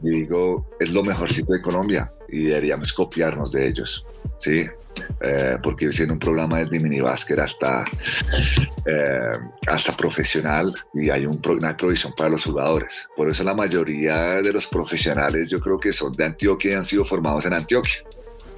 digo, 0.00 0.66
es 0.80 0.92
lo 0.92 1.04
mejorcito 1.04 1.52
de 1.52 1.62
Colombia 1.62 2.10
y 2.28 2.44
deberíamos 2.44 2.92
copiarnos 2.92 3.52
de 3.52 3.68
ellos. 3.68 4.04
¿sí? 4.38 4.66
Eh, 5.20 5.58
porque 5.62 5.86
hice 5.86 6.04
un 6.04 6.18
programa 6.18 6.58
desde 6.58 6.80
minibásquet 6.80 7.38
hasta, 7.38 7.84
eh, 8.86 9.32
hasta 9.66 9.96
profesional 9.96 10.74
y 10.92 11.10
hay 11.10 11.26
un, 11.26 11.40
una 11.44 11.76
provisión 11.76 12.12
para 12.14 12.30
los 12.30 12.44
jugadores. 12.44 13.08
Por 13.16 13.28
eso 13.28 13.42
la 13.44 13.54
mayoría 13.54 14.42
de 14.42 14.52
los 14.52 14.68
profesionales 14.68 15.48
yo 15.48 15.58
creo 15.58 15.78
que 15.78 15.92
son 15.92 16.12
de 16.12 16.24
Antioquia 16.24 16.72
y 16.72 16.74
han 16.74 16.84
sido 16.84 17.04
formados 17.04 17.46
en 17.46 17.54
Antioquia. 17.54 18.04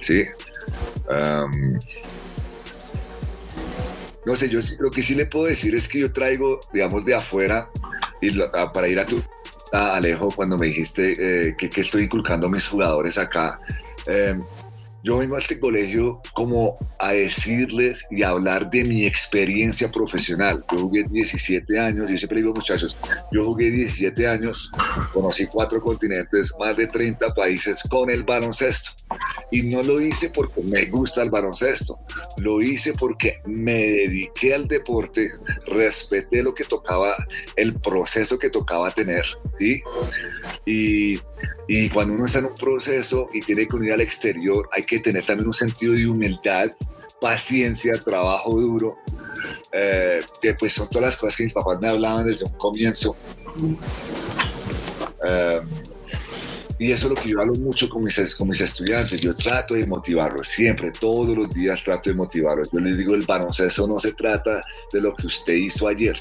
¿sí? 0.01 0.23
Um, 1.09 1.79
no 4.25 4.35
sé, 4.35 4.49
yo 4.49 4.59
lo 4.79 4.89
que 4.89 5.01
sí 5.01 5.15
le 5.15 5.25
puedo 5.25 5.45
decir 5.45 5.73
es 5.73 5.87
que 5.87 5.99
yo 5.99 6.11
traigo, 6.11 6.59
digamos, 6.73 7.05
de 7.05 7.15
afuera, 7.15 7.69
y 8.21 8.31
lo, 8.31 8.51
para 8.73 8.89
ir 8.89 8.99
a 8.99 9.05
tu 9.05 9.21
a 9.73 9.95
Alejo, 9.95 10.29
cuando 10.31 10.57
me 10.57 10.67
dijiste 10.67 11.13
eh, 11.49 11.55
que, 11.57 11.69
que, 11.69 11.81
estoy 11.81 12.03
inculcando 12.03 12.47
a 12.47 12.49
mis 12.49 12.67
jugadores 12.67 13.17
acá, 13.17 13.59
eh, 14.07 14.37
yo 15.07 15.19
vengo 15.19 15.37
a 15.37 15.39
este 15.39 15.57
colegio 15.57 16.21
como 16.33 16.75
a 16.99 17.13
decirles 17.13 18.05
y 18.11 18.23
hablar 18.23 18.69
de 18.69 18.83
mi 18.83 19.05
experiencia 19.05 19.89
profesional. 19.89 20.65
Yo 20.69 20.79
jugué 20.79 21.05
17 21.09 21.79
años, 21.79 22.11
y 22.11 22.17
siempre 22.17 22.39
digo 22.39 22.53
muchachos, 22.53 22.97
yo 23.31 23.45
jugué 23.45 23.71
17 23.71 24.27
años, 24.27 24.69
conocí 25.13 25.45
cuatro 25.45 25.79
continentes, 25.79 26.53
más 26.59 26.75
de 26.75 26.87
30 26.87 27.25
países 27.29 27.81
con 27.89 28.11
el 28.11 28.23
baloncesto. 28.23 28.91
Y 29.49 29.63
no 29.63 29.81
lo 29.81 30.01
hice 30.01 30.29
porque 30.29 30.61
me 30.63 30.85
gusta 30.85 31.23
el 31.23 31.29
baloncesto, 31.29 31.99
lo 32.39 32.61
hice 32.61 32.93
porque 32.93 33.37
me 33.45 33.77
dediqué 33.77 34.53
al 34.53 34.67
deporte, 34.67 35.31
respeté 35.65 36.43
lo 36.43 36.53
que 36.53 36.65
tocaba, 36.65 37.13
el 37.55 37.79
proceso 37.79 38.37
que 38.37 38.49
tocaba 38.49 38.93
tener, 38.93 39.23
¿sí? 39.57 39.81
Y, 40.65 41.19
cuando 41.89 42.13
uno 42.13 42.25
está 42.25 42.39
en 42.39 42.45
un 42.45 42.55
proceso 42.55 43.29
y 43.33 43.39
tiene 43.41 43.67
que 43.67 43.75
unir 43.75 43.93
al 43.93 44.01
exterior, 44.01 44.69
hay 44.71 44.83
que 44.83 44.99
tener 44.99 45.25
también 45.25 45.47
un 45.47 45.53
sentido 45.53 45.93
de 45.93 46.07
humildad, 46.07 46.71
paciencia, 47.21 47.93
trabajo 47.93 48.59
duro, 48.59 48.97
eh, 49.71 50.19
que 50.41 50.53
pues 50.55 50.73
son 50.73 50.89
todas 50.89 51.07
las 51.07 51.17
cosas 51.17 51.37
que 51.37 51.43
mis 51.43 51.53
papás 51.53 51.79
me 51.79 51.89
hablaban 51.89 52.25
desde 52.25 52.45
un 52.45 52.57
comienzo. 52.57 53.15
Eh, 55.27 55.55
y 56.79 56.91
eso 56.91 57.07
es 57.07 57.15
lo 57.15 57.21
que 57.21 57.29
yo 57.29 57.41
hablo 57.41 57.53
mucho 57.55 57.89
con 57.89 58.03
mis, 58.03 58.35
con 58.35 58.47
mis 58.47 58.61
estudiantes. 58.61 59.19
Yo 59.21 59.35
trato 59.35 59.73
de 59.73 59.85
motivarlos, 59.87 60.47
siempre, 60.47 60.91
todos 60.91 61.35
los 61.35 61.49
días 61.49 61.83
trato 61.83 62.09
de 62.09 62.15
motivarlos. 62.15 62.69
Yo 62.71 62.79
les 62.79 62.97
digo, 62.97 63.15
el 63.15 63.25
baloncesto 63.25 63.87
no 63.87 63.99
se 63.99 64.13
trata 64.13 64.61
de 64.93 65.01
lo 65.01 65.15
que 65.15 65.27
usted 65.27 65.53
hizo 65.53 65.87
ayer. 65.87 66.17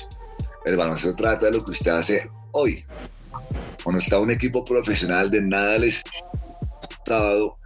El 0.64 0.76
baloncesto 0.76 1.14
trata 1.14 1.46
de 1.46 1.52
lo 1.52 1.64
que 1.64 1.72
usted 1.72 1.90
hace 1.90 2.30
hoy. 2.52 2.84
Cuando 3.84 4.00
está 4.00 4.18
un 4.18 4.30
equipo 4.30 4.64
profesional, 4.64 5.30
de 5.30 5.42
nada 5.42 5.78
les 5.78 6.02
sábado 7.06 7.58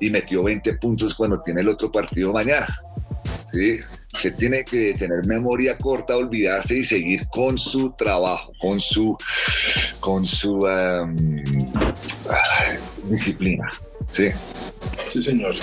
y 0.00 0.10
metió 0.10 0.42
20 0.42 0.74
puntos 0.74 1.14
cuando 1.14 1.40
tiene 1.40 1.60
el 1.60 1.68
otro 1.68 1.90
partido 1.90 2.32
mañana. 2.32 2.80
¿sí? 3.52 3.78
Se 4.08 4.30
tiene 4.30 4.64
que 4.64 4.92
tener 4.94 5.26
memoria 5.26 5.76
corta, 5.76 6.16
olvidarse 6.16 6.78
y 6.78 6.84
seguir 6.84 7.28
con 7.28 7.58
su 7.58 7.92
trabajo, 7.92 8.52
con 8.60 8.80
su, 8.80 9.16
con 10.00 10.26
su 10.26 10.54
um, 10.54 11.42
disciplina. 13.04 13.70
¿sí? 14.10 14.28
Sí, 15.08 15.22
señor. 15.22 15.54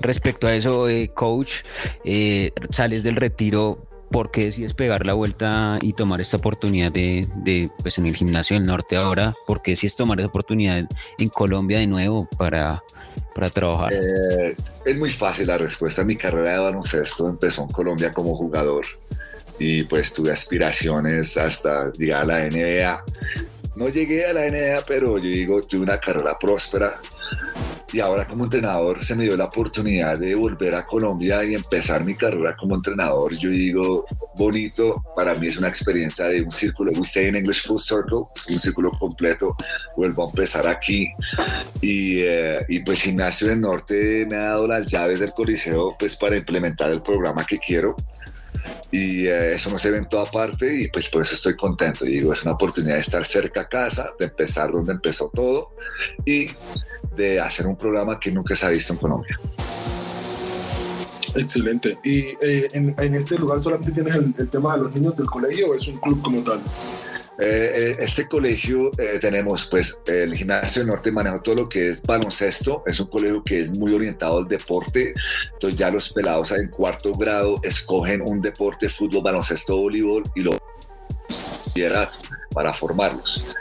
Respecto 0.00 0.46
a 0.46 0.54
eso, 0.54 0.88
eh, 0.88 1.10
coach, 1.14 1.62
eh, 2.04 2.50
sales 2.70 3.02
del 3.02 3.16
retiro 3.16 3.86
¿por 4.10 4.30
qué 4.30 4.46
decides 4.46 4.74
pegar 4.74 5.04
la 5.06 5.14
vuelta 5.14 5.78
y 5.82 5.92
tomar 5.92 6.20
esta 6.20 6.36
oportunidad 6.36 6.92
de, 6.92 7.26
de, 7.36 7.70
pues 7.82 7.98
en 7.98 8.06
el 8.06 8.14
gimnasio 8.14 8.58
del 8.58 8.66
norte 8.66 8.96
ahora? 8.96 9.34
¿Por 9.46 9.62
qué 9.62 9.72
decides 9.72 9.96
tomar 9.96 10.18
esa 10.18 10.28
oportunidad 10.28 10.84
en 11.18 11.28
Colombia 11.28 11.78
de 11.78 11.86
nuevo 11.86 12.28
para, 12.38 12.82
para 13.34 13.50
trabajar? 13.50 13.92
Eh, 13.92 14.56
es 14.84 14.96
muy 14.96 15.12
fácil 15.12 15.48
la 15.48 15.58
respuesta. 15.58 16.04
Mi 16.04 16.16
carrera 16.16 16.52
de 16.52 16.60
baloncesto 16.60 17.28
empezó 17.28 17.62
en 17.62 17.68
Colombia 17.68 18.10
como 18.10 18.34
jugador 18.34 18.86
y 19.58 19.82
pues 19.84 20.12
tuve 20.12 20.32
aspiraciones 20.32 21.36
hasta 21.36 21.90
llegar 21.92 22.22
a 22.22 22.26
la 22.26 22.48
NBA. 22.48 23.04
No 23.76 23.90
llegué 23.90 24.24
a 24.24 24.32
la 24.32 24.46
NBA, 24.46 24.82
pero 24.88 25.18
yo 25.18 25.28
digo, 25.28 25.60
tuve 25.60 25.82
una 25.82 25.98
carrera 25.98 26.38
próspera. 26.38 26.94
Y 27.92 28.00
ahora 28.00 28.26
como 28.26 28.44
entrenador 28.44 29.04
se 29.04 29.14
me 29.14 29.24
dio 29.24 29.36
la 29.36 29.44
oportunidad 29.44 30.18
de 30.18 30.34
volver 30.34 30.74
a 30.74 30.86
Colombia 30.86 31.44
y 31.44 31.54
empezar 31.54 32.02
mi 32.02 32.14
carrera 32.14 32.56
como 32.56 32.74
entrenador. 32.74 33.36
Yo 33.36 33.50
digo, 33.50 34.06
bonito, 34.34 35.04
para 35.14 35.34
mí 35.34 35.48
es 35.48 35.58
una 35.58 35.68
experiencia 35.68 36.24
de 36.24 36.42
un 36.42 36.50
círculo, 36.50 36.90
we 36.92 37.28
in 37.28 37.36
English 37.36 37.66
full 37.66 37.78
circle, 37.78 38.24
un 38.48 38.58
círculo 38.58 38.90
completo, 38.98 39.54
vuelvo 39.94 40.24
a 40.24 40.30
empezar 40.30 40.66
aquí. 40.66 41.08
Y, 41.82 42.20
eh, 42.20 42.58
pues 42.84 43.02
Gimnasio 43.02 43.48
del 43.48 43.60
Norte 43.60 44.26
me 44.30 44.36
ha 44.38 44.48
dado 44.52 44.66
las 44.66 44.90
llaves 44.90 45.20
del 45.20 45.32
Coliseo 45.32 45.96
pues 45.98 46.16
para 46.16 46.34
implementar 46.34 46.90
el 46.90 47.02
programa 47.02 47.44
que 47.44 47.58
quiero 47.58 47.94
y 48.90 49.26
eh, 49.26 49.54
eso 49.54 49.70
no 49.70 49.78
se 49.78 49.90
ve 49.90 49.98
en 49.98 50.08
toda 50.08 50.24
parte 50.24 50.82
y 50.82 50.88
pues 50.88 51.08
por 51.08 51.22
eso 51.22 51.34
estoy 51.34 51.56
contento. 51.56 52.04
Digo, 52.04 52.32
es 52.32 52.42
una 52.42 52.52
oportunidad 52.52 52.94
de 52.94 53.00
estar 53.00 53.24
cerca 53.24 53.62
a 53.62 53.68
casa, 53.68 54.10
de 54.18 54.26
empezar 54.26 54.70
donde 54.70 54.92
empezó 54.92 55.30
todo 55.34 55.72
y 56.24 56.50
de 57.16 57.40
hacer 57.40 57.66
un 57.66 57.76
programa 57.76 58.20
que 58.20 58.30
nunca 58.30 58.54
se 58.54 58.66
ha 58.66 58.70
visto 58.70 58.92
en 58.92 58.98
Colombia. 58.98 59.38
Excelente. 61.34 61.98
¿Y 62.02 62.20
eh, 62.40 62.68
en, 62.72 63.14
este 63.14 63.36
lugar 63.36 63.60
solamente 63.60 63.92
tienes 63.92 64.14
el, 64.14 64.48
tema 64.48 64.74
de 64.76 64.84
los 64.84 64.94
niños 64.94 65.16
del 65.16 65.26
colegio 65.26 65.66
o 65.66 65.74
es 65.74 65.86
un 65.86 65.98
club 65.98 66.22
como 66.22 66.42
tal? 66.42 66.60
Eh, 67.38 67.90
eh, 67.90 67.96
este 67.98 68.26
colegio 68.26 68.90
tenemos 69.20 69.66
pues 69.66 69.98
el 70.06 70.34
gimnasio 70.34 70.84
norte 70.84 71.12
maneja 71.12 71.42
todo 71.42 71.54
lo 71.54 71.68
que 71.68 71.90
es 71.90 72.02
baloncesto, 72.02 72.82
es 72.86 72.98
un 72.98 73.08
colegio 73.08 73.44
que 73.44 73.60
es 73.60 73.78
muy 73.78 73.92
orientado 73.92 74.38
al 74.38 74.48
deporte, 74.48 75.12
entonces 75.52 75.78
ya 75.78 75.90
los 75.90 76.10
pelados 76.12 76.52
en 76.52 76.68
cuarto 76.68 77.12
grado 77.12 77.56
escogen 77.62 78.22
un 78.26 78.40
deporte, 78.40 78.88
fútbol, 78.88 79.22
baloncesto, 79.22 79.76
voleibol 79.76 80.22
y 80.34 80.40
lo 80.40 80.56
para 82.54 82.72
formarlos. 82.72 83.54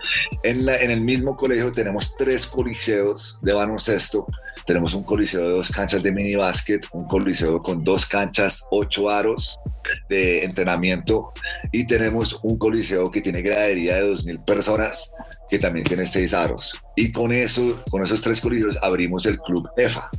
En, 0.43 0.67
el 0.69 1.01
mismo 1.01 1.35
colegio 1.35 1.71
tenemos 1.71 2.15
tres 2.15 2.47
coliseos 2.47 3.37
de 3.41 3.53
baloncesto. 3.53 4.27
Tenemos 4.65 4.93
un 4.93 5.03
coliseo 5.03 5.47
de 5.47 5.55
dos 5.55 5.71
canchas 5.71 6.01
de 6.01 6.11
mini 6.11 6.35
básquet, 6.35 6.85
un 6.91 7.07
coliseo 7.07 7.61
con 7.61 7.83
dos 7.83 8.05
canchas, 8.05 8.65
ocho 8.71 9.09
aros 9.09 9.59
de 10.09 10.43
entrenamiento 10.43 11.31
y 11.71 11.85
tenemos 11.85 12.39
un 12.41 12.57
coliseo 12.57 13.11
que 13.11 13.21
tiene 13.21 13.41
gradería 13.41 13.95
de 13.95 14.11
2.000 14.11 14.43
personas 14.43 15.13
que 15.49 15.59
también 15.59 15.85
tiene 15.85 16.07
seis 16.07 16.33
aros. 16.33 16.79
Y 16.95 17.11
con 17.11 17.31
eso, 17.31 17.83
con 17.91 18.03
esos 18.03 18.21
tres 18.21 18.41
coliseos 18.41 18.77
abrimos 18.81 19.25
el 19.25 19.39
club 19.39 19.69
EFA 19.77 20.09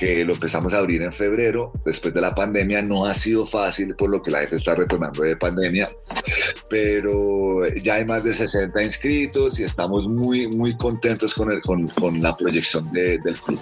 que 0.00 0.24
lo 0.24 0.32
empezamos 0.32 0.72
a 0.72 0.78
abrir 0.78 1.02
en 1.02 1.12
febrero, 1.12 1.74
después 1.84 2.14
de 2.14 2.22
la 2.22 2.34
pandemia. 2.34 2.80
No 2.80 3.04
ha 3.04 3.12
sido 3.12 3.44
fácil 3.44 3.94
por 3.94 4.08
lo 4.08 4.22
que 4.22 4.30
la 4.30 4.40
gente 4.40 4.56
está 4.56 4.74
retornando 4.74 5.22
de 5.22 5.36
pandemia, 5.36 5.90
pero 6.70 7.68
ya 7.76 7.96
hay 7.96 8.06
más 8.06 8.24
de 8.24 8.32
60 8.32 8.82
inscritos 8.82 9.39
y 9.48 9.62
estamos 9.62 10.06
muy, 10.06 10.48
muy 10.48 10.76
contentos 10.76 11.34
con, 11.34 11.50
el, 11.50 11.62
con, 11.62 11.88
con 11.88 12.20
la 12.20 12.36
proyección 12.36 12.90
de, 12.92 13.18
del 13.18 13.38
club. 13.38 13.58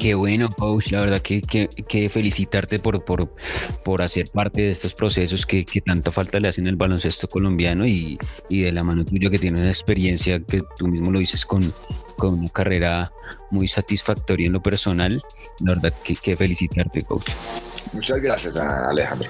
Qué 0.00 0.14
bueno, 0.14 0.48
coach. 0.48 0.92
La 0.92 1.00
verdad 1.00 1.20
que, 1.20 1.40
que, 1.40 2.08
felicitarte 2.08 2.78
por, 2.78 3.04
por, 3.04 3.34
por, 3.84 4.02
hacer 4.02 4.26
parte 4.32 4.62
de 4.62 4.70
estos 4.70 4.94
procesos 4.94 5.44
que, 5.44 5.64
que, 5.64 5.80
tanto 5.80 6.12
falta 6.12 6.38
le 6.38 6.48
hacen 6.48 6.68
el 6.68 6.76
baloncesto 6.76 7.26
colombiano 7.26 7.84
y, 7.84 8.16
y, 8.48 8.62
de 8.62 8.72
la 8.72 8.84
mano 8.84 9.04
tuya 9.04 9.28
que 9.28 9.38
tienes 9.38 9.60
una 9.60 9.70
experiencia 9.70 10.40
que 10.40 10.62
tú 10.76 10.86
mismo 10.86 11.10
lo 11.10 11.18
dices 11.18 11.44
con, 11.44 11.66
con 12.16 12.34
una 12.34 12.48
carrera 12.48 13.12
muy 13.50 13.66
satisfactoria 13.66 14.46
en 14.46 14.52
lo 14.52 14.62
personal. 14.62 15.20
La 15.64 15.74
verdad 15.74 15.92
que, 16.04 16.14
que 16.14 16.36
felicitarte, 16.36 17.02
coach. 17.02 17.28
Muchas 17.92 18.20
gracias, 18.20 18.56
Alejandro. 18.56 19.28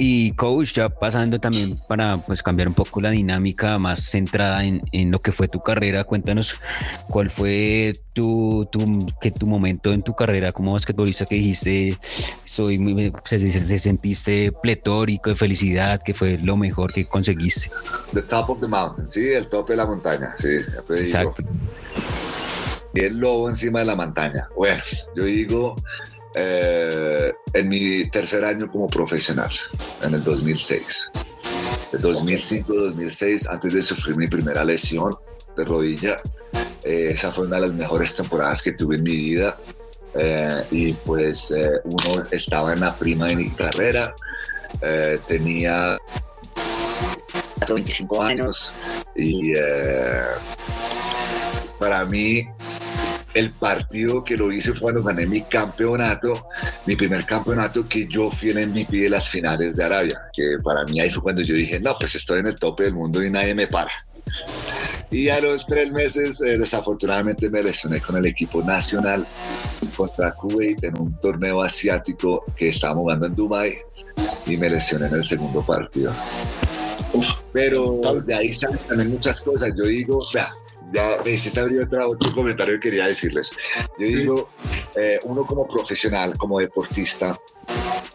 Y 0.00 0.30
coach, 0.32 0.74
ya 0.74 0.88
pasando 0.88 1.40
también 1.40 1.76
para 1.88 2.16
pues 2.18 2.42
cambiar 2.42 2.68
un 2.68 2.74
poco 2.74 3.00
la 3.00 3.10
dinámica 3.10 3.78
más 3.78 4.00
centrada 4.00 4.64
en, 4.64 4.80
en 4.92 5.10
lo 5.10 5.20
que 5.20 5.32
fue 5.32 5.48
tu 5.48 5.60
carrera, 5.60 6.04
cuéntanos 6.04 6.54
cuál 7.08 7.30
fue 7.30 7.92
tu, 8.12 8.68
tu, 8.70 8.78
que 9.20 9.32
tu 9.32 9.46
momento 9.46 9.92
en 9.92 10.02
tu 10.02 10.14
carrera 10.14 10.52
como 10.52 10.72
basquetbolista 10.72 11.26
que 11.26 11.34
dijiste 11.34 11.98
soy 12.58 12.76
muy, 12.78 13.12
se, 13.24 13.78
sentiste 13.78 14.50
pletórico 14.50 15.30
de 15.30 15.36
felicidad, 15.36 16.02
que 16.02 16.12
fue 16.12 16.36
lo 16.38 16.56
mejor 16.56 16.92
que 16.92 17.04
conseguiste. 17.04 17.70
The 18.12 18.22
top 18.22 18.50
of 18.50 18.60
the 18.60 18.66
mountain, 18.66 19.08
sí, 19.08 19.28
el 19.28 19.46
tope 19.46 19.74
de 19.74 19.76
la 19.76 19.86
montaña, 19.86 20.34
sí. 20.38 20.48
Exacto. 20.96 21.44
Y 22.94 23.00
el 23.00 23.16
lobo 23.18 23.48
encima 23.48 23.78
de 23.78 23.84
la 23.84 23.94
montaña. 23.94 24.48
Bueno, 24.56 24.82
yo 25.14 25.22
digo 25.22 25.76
eh, 26.40 27.32
en 27.52 27.68
mi 27.68 28.04
tercer 28.04 28.44
año 28.44 28.70
como 28.70 28.86
profesional, 28.86 29.50
en 30.02 30.14
el 30.14 30.22
2006. 30.22 31.10
De 31.92 31.98
2005-2006, 31.98 33.48
antes 33.50 33.72
de 33.72 33.82
sufrir 33.82 34.16
mi 34.16 34.26
primera 34.26 34.64
lesión 34.64 35.10
de 35.56 35.64
rodilla, 35.64 36.16
eh, 36.84 37.10
esa 37.12 37.32
fue 37.32 37.46
una 37.46 37.56
de 37.56 37.62
las 37.62 37.72
mejores 37.72 38.14
temporadas 38.14 38.62
que 38.62 38.72
tuve 38.72 38.96
en 38.96 39.02
mi 39.02 39.16
vida. 39.16 39.56
Eh, 40.14 40.62
y 40.70 40.92
pues 40.92 41.52
uno 41.84 42.24
estaba 42.30 42.72
en 42.72 42.80
la 42.80 42.94
prima 42.94 43.26
de 43.26 43.36
mi 43.36 43.50
carrera, 43.50 44.14
tenía 45.26 45.98
25 47.68 48.22
años 48.22 48.72
y 49.14 49.52
para 51.78 52.04
mí 52.04 52.48
el 53.38 53.50
partido 53.50 54.24
que 54.24 54.36
lo 54.36 54.50
hice 54.52 54.72
fue 54.72 54.92
cuando 54.92 55.02
gané 55.02 55.26
mi 55.26 55.42
campeonato, 55.42 56.46
mi 56.86 56.96
primer 56.96 57.24
campeonato 57.24 57.88
que 57.88 58.06
yo 58.06 58.30
fui 58.30 58.50
el 58.50 58.66
MVP 58.68 58.96
de 58.96 59.10
las 59.10 59.28
finales 59.28 59.76
de 59.76 59.84
Arabia, 59.84 60.20
que 60.32 60.58
para 60.62 60.84
mí 60.84 61.00
ahí 61.00 61.10
fue 61.10 61.22
cuando 61.22 61.42
yo 61.42 61.54
dije, 61.54 61.78
no, 61.78 61.96
pues 61.98 62.14
estoy 62.14 62.40
en 62.40 62.46
el 62.46 62.54
tope 62.56 62.84
del 62.84 62.94
mundo 62.94 63.24
y 63.24 63.30
nadie 63.30 63.54
me 63.54 63.66
para. 63.66 63.92
Y 65.10 65.28
a 65.28 65.40
los 65.40 65.64
tres 65.66 65.90
meses, 65.92 66.40
eh, 66.42 66.58
desafortunadamente, 66.58 67.48
me 67.48 67.62
lesioné 67.62 68.00
con 68.00 68.16
el 68.16 68.26
equipo 68.26 68.62
nacional 68.62 69.24
contra 69.96 70.32
Kuwait 70.32 70.84
en 70.84 71.00
un 71.00 71.18
torneo 71.18 71.62
asiático 71.62 72.44
que 72.54 72.68
estábamos 72.68 73.02
jugando 73.02 73.26
en 73.26 73.34
Dubai 73.34 73.74
y 74.46 74.56
me 74.58 74.68
lesioné 74.68 75.06
en 75.06 75.14
el 75.14 75.26
segundo 75.26 75.62
partido. 75.62 76.12
Pero 77.52 78.00
de 78.24 78.34
ahí 78.34 78.52
salen 78.52 78.78
también 78.86 79.10
muchas 79.10 79.40
cosas. 79.40 79.70
Yo 79.76 79.84
digo, 79.84 80.20
vea, 80.34 80.52
ya 80.92 81.16
me 81.24 81.32
hiciste 81.32 81.60
abrir 81.60 81.80
otro 81.80 82.32
comentario 82.34 82.74
que 82.74 82.88
quería 82.88 83.06
decirles. 83.06 83.50
Yo 83.98 84.06
digo, 84.06 84.48
eh, 84.96 85.18
uno 85.24 85.44
como 85.44 85.66
profesional, 85.66 86.36
como 86.38 86.58
deportista, 86.58 87.38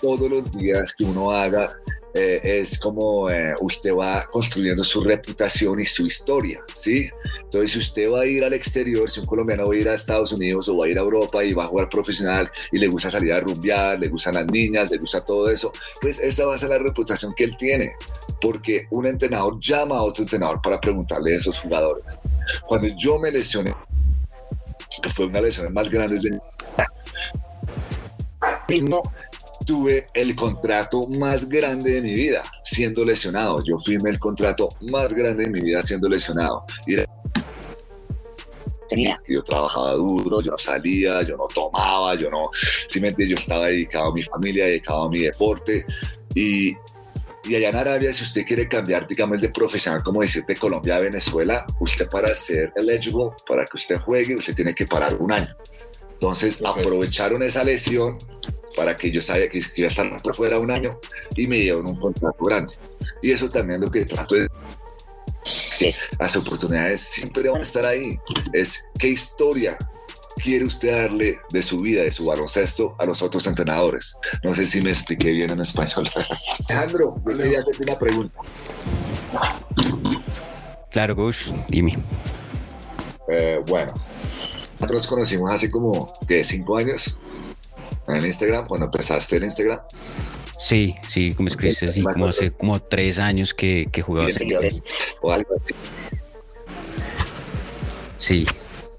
todos 0.02 0.30
los 0.30 0.52
días 0.52 0.94
que 0.98 1.06
uno 1.06 1.32
haga 1.32 1.78
eh, 2.16 2.40
es 2.44 2.78
como 2.78 3.30
eh, 3.30 3.56
usted 3.62 3.94
va 3.94 4.26
construyendo 4.32 4.84
su 4.84 5.04
reputación 5.04 5.80
y 5.80 5.86
su 5.86 6.06
historia, 6.06 6.64
¿sí? 6.76 7.10
Entonces, 7.44 7.72
si 7.72 7.80
usted 7.80 8.08
va 8.14 8.22
a 8.22 8.26
ir 8.26 8.44
al 8.44 8.54
exterior, 8.54 9.10
si 9.10 9.20
un 9.20 9.26
colombiano 9.26 9.66
va 9.66 9.74
a 9.74 9.78
ir 9.78 9.90
a 9.90 9.96
Estados 9.96 10.32
Unidos 10.32 10.70
o 10.70 10.78
va 10.78 10.86
a 10.86 10.90
ir 10.90 10.98
a 10.98 11.02
Europa 11.02 11.44
y 11.44 11.54
va 11.54 11.64
a 11.64 11.68
jugar 11.68 11.90
profesional 11.90 12.52
y 12.72 12.78
le 12.78 12.88
gusta 12.88 13.10
salir 13.10 13.34
a 13.34 13.40
rumbear, 13.40 14.00
le 14.00 14.10
gustan 14.10 14.36
las 14.36 14.46
niñas, 14.48 14.92
le 14.92 14.98
gusta 14.98 15.22
todo 15.22 15.50
eso, 15.50 15.72
pues 16.02 16.20
esa 16.20 16.46
va 16.46 16.56
a 16.56 16.60
ser 16.60 16.70
la 16.70 16.78
reputación 16.78 17.34
que 17.36 17.46
él 17.46 17.58
tiene, 17.58 17.94
porque 18.40 18.88
un 18.92 19.08
entrenador 19.08 19.60
llama 19.60 19.98
a 19.98 20.04
otro 20.04 20.24
entrenador 20.24 20.62
para 20.62 20.80
preguntarle 20.80 21.34
a 21.34 21.38
esos 21.38 21.60
jugadores. 21.60 22.18
Cuando 22.68 22.90
yo 22.98 23.18
me 23.18 23.32
lesioné, 23.32 23.74
fue 25.16 25.26
una 25.26 25.42
lesión 25.42 25.74
más 25.74 25.90
grande 25.90 26.20
de 26.20 26.40
mismo 28.68 29.02
tuve 29.66 30.08
el 30.14 30.36
contrato 30.36 31.02
más 31.10 31.48
grande 31.48 31.94
de 31.94 32.02
mi 32.02 32.14
vida 32.14 32.44
siendo 32.64 33.06
lesionado. 33.06 33.64
Yo 33.64 33.78
firmé 33.80 34.10
el 34.12 34.20
contrato 34.20 34.70
más 34.92 35.14
grande 35.14 35.46
de 35.46 35.50
mi 35.50 35.62
vida 35.62 35.82
siendo 35.82 36.10
lesionado. 36.10 36.64
Y 36.88 36.96
tenía 38.90 39.22
yo 39.28 39.44
trabajaba 39.44 39.94
duro, 39.94 40.42
yo 40.42 40.52
no 40.52 40.58
salía, 40.58 41.22
yo 41.24 41.38
no 41.38 41.48
tomaba, 41.48 42.16
yo 42.16 42.30
no, 42.30 42.50
simplemente 42.88 43.28
yo 43.28 43.36
estaba 43.36 43.68
dedicado 43.68 44.10
a 44.10 44.14
mi 44.14 44.24
familia, 44.24 44.66
dedicado 44.66 45.04
a 45.04 45.10
mi 45.10 45.22
deporte 45.22 45.86
y, 46.36 46.74
y 47.46 47.56
allá 47.56 47.70
en 47.70 47.76
Arabia, 47.76 48.14
si 48.14 48.24
usted 48.24 48.46
quiere 48.46 48.68
cambiar, 48.68 49.08
digamos, 49.08 49.36
el 49.36 49.42
de 49.42 49.50
profesional, 49.50 50.04
como 50.04 50.22
decir, 50.22 50.46
de 50.46 50.56
Colombia 50.56 50.98
a 50.98 51.00
Venezuela, 51.00 51.66
usted 51.80 52.08
para 52.10 52.34
ser 52.34 52.72
eligible, 52.76 53.32
para 53.48 53.66
que 53.66 53.78
usted 53.78 54.00
juegue, 54.00 54.36
usted 54.36 54.56
tiene 54.56 54.76
que 54.76 54.86
parar 54.86 55.16
un 55.20 55.32
año. 55.32 55.56
Entonces 56.14 56.64
aprovecharon 56.66 57.44
esa 57.44 57.64
lesión 57.64 58.18
para 58.76 58.96
que 58.96 59.12
yo 59.12 59.22
sabía 59.22 59.50
que 59.50 59.62
iba 59.76 59.88
a 59.88 59.92
estar 59.92 60.22
por 60.22 60.36
fuera 60.36 60.60
un 60.60 60.72
año 60.72 61.00
y 61.36 61.48
me 61.48 61.58
dieron 61.58 61.90
un 61.90 62.00
contrato 62.00 62.44
grande. 62.44 62.74
Y 63.22 63.32
eso 63.32 63.50
también 63.50 63.82
es 63.82 63.88
lo 63.88 63.92
que 63.92 64.06
trato 64.06 64.36
de 64.36 64.48
que 65.78 65.96
las 66.20 66.36
oportunidades 66.36 67.02
siempre 67.02 67.50
van 67.50 67.60
a 67.60 67.64
estar 67.64 67.86
ahí. 67.86 68.20
Es 68.54 68.84
qué 68.98 69.10
historia 69.10 69.78
quiere 70.42 70.66
usted 70.66 70.92
darle 70.92 71.40
de 71.52 71.62
su 71.62 71.78
vida, 71.78 72.02
de 72.02 72.12
su 72.12 72.26
baloncesto 72.26 72.96
a 73.00 73.06
los 73.06 73.22
otros 73.22 73.46
entrenadores. 73.48 74.16
No 74.44 74.54
sé 74.54 74.66
si 74.66 74.82
me 74.82 74.90
expliqué 74.90 75.32
bien 75.32 75.52
en 75.52 75.60
español. 75.60 76.10
Alejandro, 76.70 77.22
yo 77.26 77.38
quería 77.38 77.60
hacerte 77.60 77.84
una 77.84 78.00
pregunta. 78.00 78.38
Claro, 80.92 81.16
Gus, 81.16 81.52
dime. 81.70 81.98
Eh, 83.30 83.62
bueno, 83.68 83.92
nosotros 84.80 85.08
conocimos 85.08 85.52
hace 85.52 85.72
como 85.72 85.92
que 86.28 86.44
cinco 86.44 86.78
años 86.78 87.18
en 88.08 88.26
Instagram, 88.26 88.68
cuando 88.68 88.86
empezaste 88.86 89.38
el 89.38 89.46
Instagram. 89.46 89.80
Sí, 90.60 90.96
sí, 91.08 91.34
como 91.34 91.50
escribiste, 91.50 91.88
así 91.88 92.02
como 92.02 92.28
hace 92.28 92.52
como 92.52 92.82
tres 92.82 93.20
años 93.20 93.54
que, 93.54 93.90
que 93.92 94.02
jugaba. 94.02 94.30
O 95.22 95.32
algo 95.32 95.56
así. 95.56 95.76
Sí. 98.18 98.48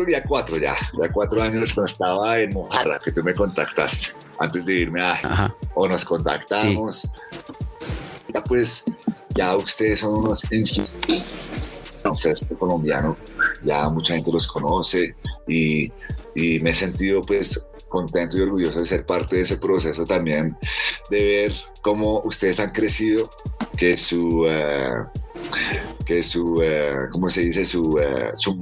Ya 0.06 0.22
cuatro 0.22 0.58
ya, 0.58 0.76
ya 1.00 1.10
cuatro 1.10 1.40
años 1.40 1.72
cuando 1.72 1.90
estaba 1.90 2.38
en 2.38 2.50
Mojarra, 2.50 2.98
que 3.02 3.12
tú 3.12 3.22
me 3.22 3.32
contactaste 3.32 4.08
antes 4.38 4.64
de 4.66 4.74
irme 4.74 5.00
a... 5.00 5.54
O 5.74 5.88
nos 5.88 6.04
contactamos. 6.04 7.10
Ya 8.32 8.42
pues, 8.42 8.84
ya 9.34 9.56
ustedes 9.56 10.00
son 10.00 10.18
unos 10.18 10.44
este 12.24 12.54
colombiano, 12.56 13.16
ya 13.64 13.88
mucha 13.88 14.14
gente 14.14 14.30
los 14.30 14.46
conoce 14.46 15.14
y, 15.48 15.90
y 16.34 16.58
me 16.60 16.70
he 16.70 16.74
sentido 16.74 17.22
pues 17.22 17.66
contento 17.94 18.36
y 18.36 18.40
orgulloso 18.40 18.80
de 18.80 18.86
ser 18.86 19.06
parte 19.06 19.36
de 19.36 19.42
ese 19.42 19.56
proceso 19.56 20.04
también, 20.04 20.56
de 21.10 21.24
ver 21.24 21.52
cómo 21.80 22.20
ustedes 22.24 22.58
han 22.58 22.70
crecido, 22.70 23.22
que 23.76 23.96
su, 23.96 24.44
eh, 24.48 24.84
que 26.04 26.22
su, 26.22 26.54
uh, 26.54 27.10
¿cómo 27.12 27.28
se 27.28 27.42
dice? 27.42 27.64
Su, 27.64 27.82
uh, 27.82 28.34
su 28.34 28.56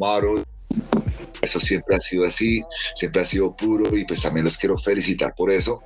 eso 1.40 1.59
siempre 1.59 1.97
ha 1.97 2.01
sido 2.01 2.25
así, 2.25 2.62
siempre 2.95 3.23
ha 3.23 3.25
sido 3.25 3.57
puro 3.57 3.97
y 3.97 4.05
pues 4.05 4.23
también 4.23 4.45
los 4.45 4.57
quiero 4.57 4.77
felicitar 4.77 5.35
por 5.35 5.51
eso. 5.51 5.83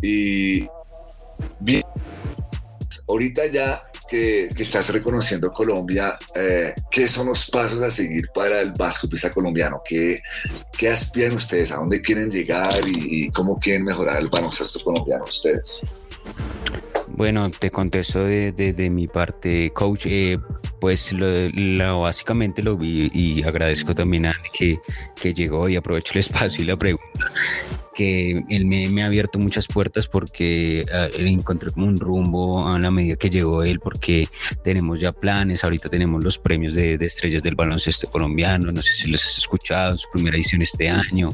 Y 0.00 0.66
bien, 1.60 1.82
ahorita 3.08 3.46
ya 3.46 3.82
que, 4.08 4.48
estás 4.58 4.90
reconociendo 4.90 5.52
Colombia, 5.52 6.16
eh, 6.34 6.74
¿qué 6.90 7.08
son 7.08 7.28
los 7.28 7.50
pasos 7.50 7.82
a 7.82 7.90
seguir 7.90 8.28
para 8.34 8.60
el 8.60 8.72
basquetbolista 8.76 9.30
colombiano? 9.30 9.82
¿Qué, 9.84 10.20
¿Qué 10.76 10.88
aspiran 10.88 11.34
ustedes? 11.34 11.72
¿A 11.72 11.76
dónde 11.76 12.00
quieren 12.00 12.30
llegar 12.30 12.86
y, 12.86 13.30
cómo 13.30 13.58
quieren 13.58 13.84
mejorar 13.84 14.20
el 14.20 14.28
baloncesto 14.28 14.82
colombiano 14.82 15.24
ustedes? 15.24 15.80
Bueno, 17.08 17.50
te 17.50 17.70
contesto 17.70 18.24
de, 18.24 18.88
mi 18.90 19.06
parte, 19.06 19.70
coach. 19.72 20.06
Eh, 20.06 20.38
pues 20.80 21.12
lo, 21.12 22.00
básicamente 22.00 22.62
lo 22.62 22.76
vi 22.76 23.10
y 23.14 23.42
agradezco 23.42 23.94
también 23.94 24.26
a 24.26 24.36
que, 24.58 24.78
que 25.20 25.32
llegó 25.32 25.68
y 25.68 25.76
aprovecho 25.76 26.12
el 26.14 26.20
espacio 26.20 26.62
y 26.62 26.66
la 26.66 26.76
pregunta 26.76 27.32
que 27.96 28.44
él 28.50 28.66
me, 28.66 29.02
ha 29.02 29.06
abierto 29.06 29.38
muchas 29.38 29.66
puertas 29.66 30.06
porque 30.06 30.82
uh, 30.92 31.24
encontré 31.24 31.70
como 31.70 31.86
un 31.86 31.98
rumbo 31.98 32.68
a 32.68 32.78
la 32.78 32.90
medida 32.90 33.16
que 33.16 33.30
llegó 33.30 33.62
él, 33.62 33.80
porque 33.80 34.28
tenemos 34.62 35.00
ya 35.00 35.12
planes, 35.12 35.64
ahorita 35.64 35.88
tenemos 35.88 36.22
los 36.22 36.38
premios 36.38 36.74
de, 36.74 36.94
estrellas 37.00 37.42
del 37.42 37.54
baloncesto 37.54 38.08
colombiano, 38.08 38.70
no 38.70 38.82
sé 38.82 38.92
si 38.92 39.10
los 39.10 39.24
has 39.24 39.38
escuchado, 39.38 39.96
su 39.96 40.08
primera 40.12 40.36
edición 40.36 40.60
este 40.60 40.90
año, 40.90 41.30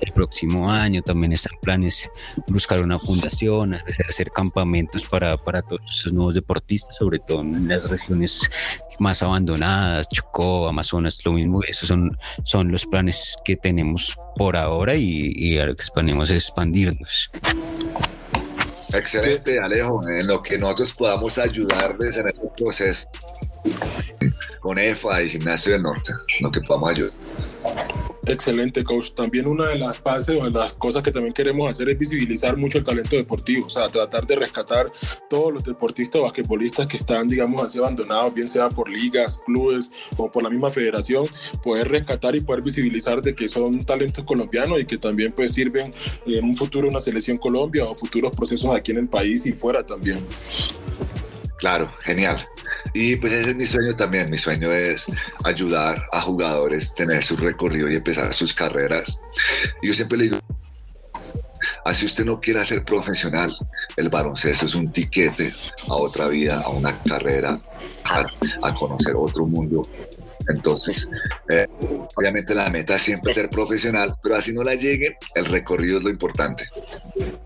el 0.00 0.12
próximo 0.12 0.68
año 0.68 1.02
también 1.02 1.32
están 1.32 1.56
planes 1.62 2.10
buscar 2.48 2.80
una 2.80 2.98
fundación, 2.98 3.74
hacer 4.08 4.32
campamentos 4.32 5.06
para, 5.06 5.36
para 5.36 5.62
todos 5.62 5.82
esos 5.88 6.12
nuevos 6.12 6.34
deportistas, 6.34 6.96
sobre 6.96 7.20
todo 7.20 7.42
en 7.42 7.68
las 7.68 7.88
regiones 7.88 8.50
más 8.98 9.22
abandonadas, 9.22 10.08
Chocó, 10.08 10.68
Amazonas, 10.68 11.18
lo 11.24 11.32
mismo, 11.32 11.62
esos 11.62 11.88
son, 11.88 12.18
son 12.44 12.70
los 12.70 12.86
planes 12.86 13.36
que 13.44 13.56
tenemos 13.56 14.16
por 14.36 14.56
ahora 14.56 14.94
y, 14.94 15.32
y 15.34 15.58
lo 15.58 15.74
que 15.74 15.82
esperamos 15.82 16.30
es 16.30 16.38
expandirnos. 16.38 17.30
Excelente, 18.94 19.58
Alejo, 19.58 20.00
en 20.08 20.26
lo 20.26 20.42
que 20.42 20.58
nosotros 20.58 20.92
podamos 20.92 21.38
ayudarles 21.38 22.16
en 22.18 22.26
este 22.26 22.46
proceso 22.56 23.08
con 24.60 24.78
EFA 24.78 25.22
y 25.22 25.30
Gimnasio 25.30 25.72
del 25.72 25.82
Norte, 25.82 26.12
lo 26.40 26.50
que 26.50 26.60
podamos 26.60 26.90
ayudar. 26.90 27.12
Excelente, 28.26 28.84
coach. 28.84 29.12
También 29.14 29.48
una 29.48 29.68
de 29.68 29.78
las 29.78 30.00
bases 30.00 30.36
o 30.40 30.44
de 30.44 30.50
las 30.50 30.74
cosas 30.74 31.02
que 31.02 31.10
también 31.10 31.34
queremos 31.34 31.68
hacer 31.68 31.88
es 31.88 31.98
visibilizar 31.98 32.56
mucho 32.56 32.78
el 32.78 32.84
talento 32.84 33.16
deportivo, 33.16 33.66
o 33.66 33.70
sea, 33.70 33.88
tratar 33.88 34.26
de 34.26 34.36
rescatar 34.36 34.90
todos 35.28 35.52
los 35.52 35.64
deportistas 35.64 36.22
basquetbolistas 36.22 36.86
que 36.86 36.98
están, 36.98 37.26
digamos 37.26 37.64
así, 37.64 37.78
abandonados, 37.78 38.32
bien 38.32 38.48
sea 38.48 38.68
por 38.68 38.88
ligas, 38.88 39.40
clubes 39.44 39.90
o 40.16 40.30
por 40.30 40.44
la 40.44 40.50
misma 40.50 40.70
federación, 40.70 41.24
poder 41.64 41.88
rescatar 41.88 42.36
y 42.36 42.40
poder 42.40 42.62
visibilizar 42.62 43.20
de 43.20 43.34
que 43.34 43.48
son 43.48 43.76
talentos 43.84 44.24
colombianos 44.24 44.80
y 44.80 44.84
que 44.84 44.98
también 44.98 45.32
pues 45.32 45.52
sirven 45.52 45.90
en 46.26 46.44
un 46.44 46.54
futuro 46.54 46.88
una 46.88 47.00
selección 47.00 47.38
Colombia 47.38 47.84
o 47.84 47.94
futuros 47.94 48.30
procesos 48.36 48.74
aquí 48.74 48.92
en 48.92 48.98
el 48.98 49.08
país 49.08 49.44
y 49.46 49.52
fuera 49.52 49.84
también. 49.84 50.24
Claro, 51.58 51.92
genial. 52.04 52.46
Y 52.94 53.16
pues 53.16 53.32
ese 53.32 53.50
es 53.50 53.56
mi 53.56 53.66
sueño 53.66 53.96
también. 53.96 54.26
Mi 54.30 54.38
sueño 54.38 54.70
es 54.72 55.06
ayudar 55.44 56.04
a 56.12 56.20
jugadores, 56.20 56.94
tener 56.94 57.24
su 57.24 57.36
recorrido 57.36 57.90
y 57.90 57.96
empezar 57.96 58.32
sus 58.32 58.54
carreras. 58.54 59.20
Y 59.80 59.88
yo 59.88 59.94
siempre 59.94 60.18
le 60.18 60.24
digo, 60.24 60.38
así 61.84 62.06
usted 62.06 62.24
no 62.24 62.40
quiera 62.40 62.64
ser 62.64 62.84
profesional, 62.84 63.54
el 63.96 64.08
baloncesto 64.08 64.66
es 64.66 64.74
un 64.74 64.92
tiquete 64.92 65.52
a 65.88 65.94
otra 65.94 66.28
vida, 66.28 66.60
a 66.60 66.68
una 66.68 66.96
carrera, 67.02 67.60
a 68.62 68.74
conocer 68.74 69.14
otro 69.16 69.46
mundo 69.46 69.82
entonces, 70.48 71.10
eh, 71.48 71.66
obviamente 72.16 72.54
la 72.54 72.68
meta 72.70 72.96
es 72.96 73.02
siempre 73.02 73.34
ser 73.34 73.48
profesional, 73.48 74.14
pero 74.22 74.34
así 74.34 74.52
no 74.52 74.62
la 74.62 74.74
llegue, 74.74 75.16
el 75.34 75.44
recorrido 75.46 75.98
es 75.98 76.04
lo 76.04 76.10
importante. 76.10 76.64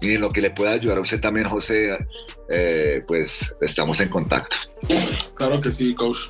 Y 0.01 0.15
en 0.15 0.21
lo 0.21 0.31
que 0.31 0.41
le 0.41 0.51
pueda 0.51 0.73
ayudar 0.73 0.99
a 0.99 1.03
usted 1.03 1.21
también, 1.21 1.49
José, 1.49 1.97
eh, 2.49 3.03
pues 3.07 3.57
estamos 3.61 4.01
en 4.01 4.09
contacto. 4.09 4.57
Claro 5.35 5.61
que 5.61 5.71
sí, 5.71 5.95
coach. 5.95 6.29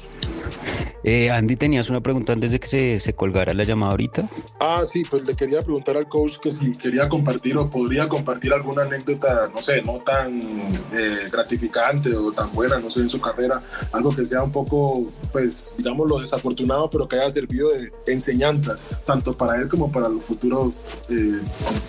Eh, 1.05 1.31
Andy, 1.31 1.55
¿tenías 1.57 1.89
una 1.89 2.01
pregunta 2.01 2.33
antes 2.33 2.51
de 2.51 2.59
que 2.59 2.67
se, 2.67 2.99
se, 2.99 3.15
colgara 3.15 3.55
la 3.55 3.63
llamada 3.63 3.93
ahorita? 3.93 4.29
Ah, 4.59 4.83
sí, 4.91 5.03
pues 5.09 5.25
le 5.27 5.37
quería 5.37 5.61
preguntar 5.63 5.97
al 5.97 6.09
coach 6.09 6.39
que 6.43 6.51
si 6.51 6.73
quería 6.73 7.09
compartir 7.09 7.57
o 7.59 7.71
podría 7.71 8.09
compartir 8.09 8.53
alguna 8.53 8.83
anécdota, 8.83 9.49
no 9.55 9.63
sé, 9.63 9.83
no 9.83 10.01
tan 10.01 10.41
eh, 10.41 11.27
gratificante 11.31 12.13
o 12.15 12.33
tan 12.33 12.53
buena, 12.55 12.81
no 12.81 12.91
sé, 12.91 13.01
en 13.01 13.11
su 13.11 13.21
carrera, 13.21 13.63
algo 13.93 14.11
que 14.11 14.25
sea 14.25 14.43
un 14.43 14.51
poco, 14.51 15.13
pues, 15.31 15.75
digamos, 15.79 16.09
lo 16.09 16.19
desafortunado, 16.19 16.91
pero 16.91 17.07
que 17.07 17.17
haya 17.17 17.31
servido 17.31 17.71
de 17.71 17.93
enseñanza, 18.09 18.75
tanto 19.05 19.37
para 19.37 19.57
él 19.59 19.69
como 19.69 19.93
para 19.93 20.09
los 20.09 20.25
futuros 20.25 20.73
eh, 21.11 21.41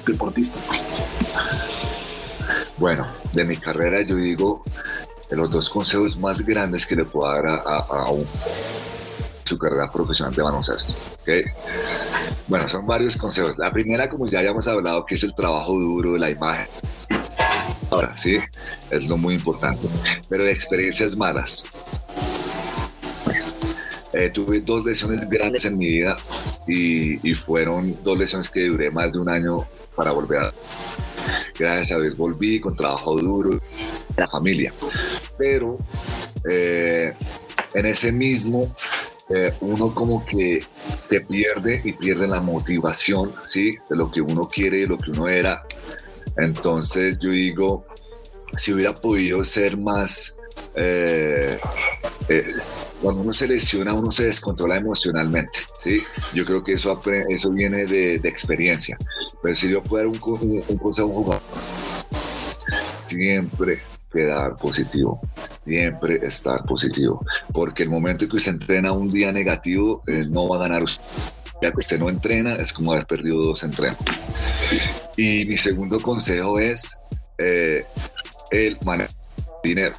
deportistas. 0.06 1.97
Bueno, 2.78 3.08
de 3.34 3.44
mi 3.44 3.56
carrera 3.58 4.02
yo 4.02 4.16
digo 4.16 4.63
los 5.32 5.50
dos 5.50 5.70
consejos 5.70 6.18
más 6.18 6.46
grandes 6.46 6.86
que 6.86 6.96
le 6.96 7.06
puedo 7.06 7.32
dar 7.32 7.46
a, 7.48 8.12
un, 8.12 8.24
su 9.44 9.58
carrera 9.58 9.92
profesional 9.92 10.34
de 10.34 10.42
baloncesto. 10.44 10.94
¿okay? 11.22 11.44
Bueno, 12.48 12.70
son 12.70 12.86
varios 12.86 13.18
consejos. 13.18 13.58
La 13.58 13.72
primera, 13.72 14.10
como 14.10 14.28
ya 14.28 14.40
habíamos 14.40 14.68
hablado, 14.68 15.06
que 15.06 15.16
es 15.16 15.24
el 15.24 15.34
trabajo 15.34 15.74
duro 15.74 16.13
de 16.13 16.20
la 16.20 16.30
imagen. 16.30 16.68
Ahora, 17.90 18.16
sí, 18.18 18.38
es 18.92 19.08
lo 19.08 19.18
muy 19.18 19.36
importante. 19.36 19.88
Pero 20.30 20.44
de 20.46 20.52
experiencias 20.52 21.16
malas. 21.16 21.66
Eh, 24.13 24.30
tuve 24.30 24.62
dos 24.62 24.86
lesiones 24.86 25.30
grandes 25.30 25.66
en 25.66 25.78
mi 25.78 25.88
vida 25.88 26.16
y, 26.68 27.30
y 27.30 27.34
fueron 27.34 27.96
dos 28.04 28.18
lesiones 28.18 28.50
que 28.50 28.66
duré 28.66 28.90
más 28.90 29.12
de 29.12 29.20
un 29.20 29.30
año 29.30 29.66
para 29.96 30.12
volver 30.12 30.40
a... 30.40 30.54
Gracias 31.58 31.98
a 31.98 32.02
Dios 32.02 32.15
volví 32.15 32.60
con 32.60 32.76
trabajo 32.76 33.15
duro, 33.17 33.60
la 34.15 34.28
familia 34.28 34.72
pero 35.38 35.78
eh, 36.50 37.13
en 37.74 37.86
ese 37.86 38.12
mismo 38.12 38.76
eh, 39.30 39.54
uno 39.62 39.93
como 39.93 40.26
que 40.26 40.63
se 41.10 41.22
pierde 41.22 41.82
y 41.84 41.93
pierde 41.93 42.28
la 42.28 42.41
motivación, 42.41 43.32
¿sí? 43.48 43.72
De 43.89 43.96
lo 43.96 44.10
que 44.10 44.22
uno 44.22 44.43
quiere, 44.43 44.80
de 44.80 44.88
lo 44.88 44.98
que 44.98 45.12
uno 45.12 45.28
era. 45.28 45.65
Entonces 46.38 47.17
yo 47.20 47.32
digo, 47.32 47.86
si 48.58 48.74
hubiera 48.74 48.93
podido 48.93 49.43
ser 49.46 49.78
más... 49.78 50.38
Eh, 50.76 51.60
cuando 53.02 53.22
uno 53.22 53.34
se 53.34 53.48
lesiona, 53.48 53.93
uno 53.93 54.12
se 54.12 54.26
descontrola 54.26 54.76
emocionalmente, 54.76 55.60
¿sí? 55.82 56.02
Yo 56.34 56.43
creo 56.43 56.63
que 56.63 56.74
eso, 56.74 57.00
eso 57.30 57.52
viene 57.52 57.86
de, 57.86 58.15
experiencia. 58.15 58.98
Pero 59.41 59.56
si 59.56 59.69
yo 59.69 59.84
puedo 59.84 60.06
dar 60.06 60.08
un, 60.08 60.19
un, 60.41 60.63
un 60.67 60.78
consejo 60.78 61.10
jugador, 61.10 61.41
siempre 63.08 63.80
quedar 64.12 64.56
positivo, 64.56 65.21
siempre 65.65 66.19
estar 66.26 66.63
positivo, 66.65 67.23
porque 67.54 67.84
el 67.84 67.89
momento 67.89 68.28
que 68.28 68.38
usted 68.38 68.54
entrena 68.54 68.91
un 68.91 69.08
día 69.08 69.32
negativo, 69.32 70.02
eh, 70.08 70.26
no 70.30 70.47
va 70.47 70.58
a 70.58 70.60
ganar 70.60 70.84
Ya 71.62 71.71
que 71.71 71.80
usted 71.80 72.00
no 72.00 72.10
entrena, 72.10 72.56
es 72.56 72.71
como 72.71 72.93
haber 72.93 73.06
perdido 73.06 73.41
dos 73.41 73.63
entrenos. 73.63 73.97
Y 75.17 75.45
mi 75.45 75.58
segundo 75.58 76.00
consejo 76.00 76.60
es 76.60 76.97
eh, 77.38 77.84
el 78.52 78.78
manejar 78.86 79.15
dinero. 79.63 79.95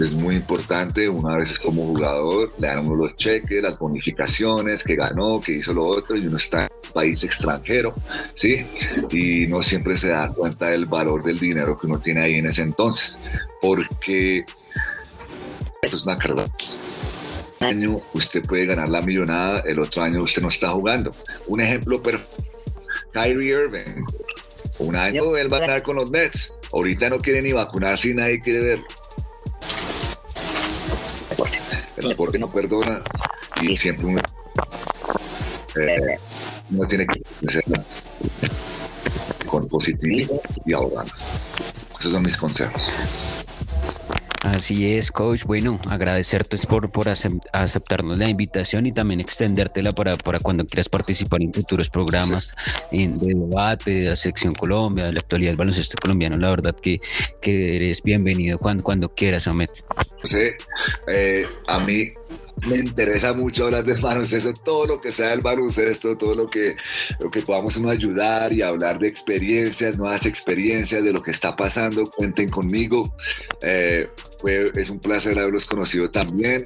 Es 0.00 0.14
muy 0.14 0.36
importante, 0.36 1.08
una 1.08 1.36
vez 1.36 1.58
como 1.58 1.84
jugador, 1.84 2.50
le 2.58 2.68
dan 2.68 2.86
uno 2.86 3.04
los 3.04 3.16
cheques, 3.16 3.62
las 3.62 3.78
bonificaciones, 3.78 4.82
que 4.82 4.96
ganó, 4.96 5.40
que 5.40 5.52
hizo 5.52 5.74
lo 5.74 5.86
otro, 5.86 6.16
y 6.16 6.26
uno 6.26 6.38
está 6.38 6.62
en 6.62 6.68
un 6.86 6.92
país 6.92 7.22
extranjero, 7.22 7.94
¿sí? 8.34 8.66
Y 9.10 9.46
no 9.46 9.62
siempre 9.62 9.98
se 9.98 10.08
da 10.08 10.28
cuenta 10.28 10.70
del 10.70 10.86
valor 10.86 11.22
del 11.22 11.38
dinero 11.38 11.78
que 11.78 11.86
uno 11.86 11.98
tiene 11.98 12.22
ahí 12.22 12.36
en 12.36 12.46
ese 12.46 12.62
entonces 12.62 13.18
porque 13.60 14.44
eso 15.82 15.96
es 15.96 16.02
una 16.04 16.16
carrera. 16.16 16.44
Un 17.60 17.66
año 17.66 17.98
usted 18.14 18.42
puede 18.46 18.66
ganar 18.66 18.88
la 18.88 19.02
millonada, 19.02 19.60
el 19.66 19.78
otro 19.78 20.02
año 20.02 20.22
usted 20.22 20.42
no 20.42 20.48
está 20.48 20.70
jugando. 20.70 21.14
Un 21.46 21.60
ejemplo 21.60 22.02
perfecto, 22.02 22.44
Kyrie 23.12 23.50
Irving. 23.50 24.04
Un 24.78 24.96
año 24.96 25.36
él 25.36 25.52
va 25.52 25.58
a 25.58 25.60
ganar 25.60 25.82
con 25.82 25.96
los 25.96 26.10
Nets. 26.10 26.56
Ahorita 26.72 27.10
no 27.10 27.18
quiere 27.18 27.42
ni 27.42 27.52
vacunarse 27.52 28.10
y 28.10 28.14
nadie 28.14 28.40
quiere 28.40 28.64
verlo. 28.64 28.86
El 32.00 32.08
deporte 32.08 32.38
no 32.38 32.50
perdona 32.50 33.02
y 33.62 33.76
siempre 33.76 34.22
eh, 35.76 36.18
uno 36.70 36.88
tiene 36.88 37.06
que 37.06 37.20
con 39.46 39.66
positivismo 39.68 40.40
y 40.64 40.72
ahorrando. 40.72 41.12
Esos 41.98 42.12
son 42.12 42.22
mis 42.22 42.36
consejos. 42.36 42.82
Así 44.42 44.94
es, 44.94 45.12
coach. 45.12 45.44
Bueno, 45.44 45.78
agradecerte 45.90 46.56
por, 46.66 46.90
por 46.90 47.08
aceptarnos 47.08 48.16
la 48.16 48.28
invitación 48.28 48.86
y 48.86 48.92
también 48.92 49.20
extendértela 49.20 49.92
para, 49.92 50.16
para 50.16 50.38
cuando 50.38 50.64
quieras 50.64 50.88
participar 50.88 51.42
en 51.42 51.52
futuros 51.52 51.90
programas 51.90 52.54
en, 52.90 53.18
de 53.18 53.34
debate, 53.34 53.92
de 53.92 54.08
la 54.08 54.16
sección 54.16 54.54
Colombia, 54.54 55.04
de 55.04 55.12
la 55.12 55.20
actualidad 55.20 55.50
del 55.50 55.58
baloncesto 55.58 55.98
colombiano. 56.00 56.38
La 56.38 56.48
verdad 56.48 56.74
que, 56.74 57.00
que 57.42 57.76
eres 57.76 58.02
bienvenido 58.02 58.58
cuando, 58.58 58.82
cuando 58.82 59.14
quieras, 59.14 59.46
Ahmed. 59.46 59.68
José, 60.22 60.56
eh, 61.06 61.46
a 61.66 61.80
mí 61.80 62.12
me 62.68 62.76
interesa 62.76 63.32
mucho 63.32 63.64
hablar 63.64 63.84
del 63.84 64.00
baloncesto, 64.00 64.52
todo 64.52 64.86
lo 64.86 65.00
que 65.00 65.12
sea 65.12 65.30
del 65.30 65.40
baloncesto, 65.40 66.16
todo 66.16 66.34
lo 66.34 66.50
que, 66.50 66.76
lo 67.18 67.30
que 67.30 67.42
podamos 67.42 67.76
ayudar 67.76 68.52
y 68.52 68.62
hablar 68.62 68.98
de 68.98 69.08
experiencias, 69.08 69.98
nuevas 69.98 70.26
experiencias, 70.26 71.02
de 71.02 71.12
lo 71.12 71.22
que 71.22 71.30
está 71.30 71.56
pasando, 71.56 72.04
cuenten 72.04 72.48
conmigo. 72.48 73.02
Eh, 73.62 74.08
es 74.74 74.90
un 74.90 75.00
placer 75.00 75.38
haberlos 75.38 75.64
conocido 75.64 76.10
también 76.10 76.64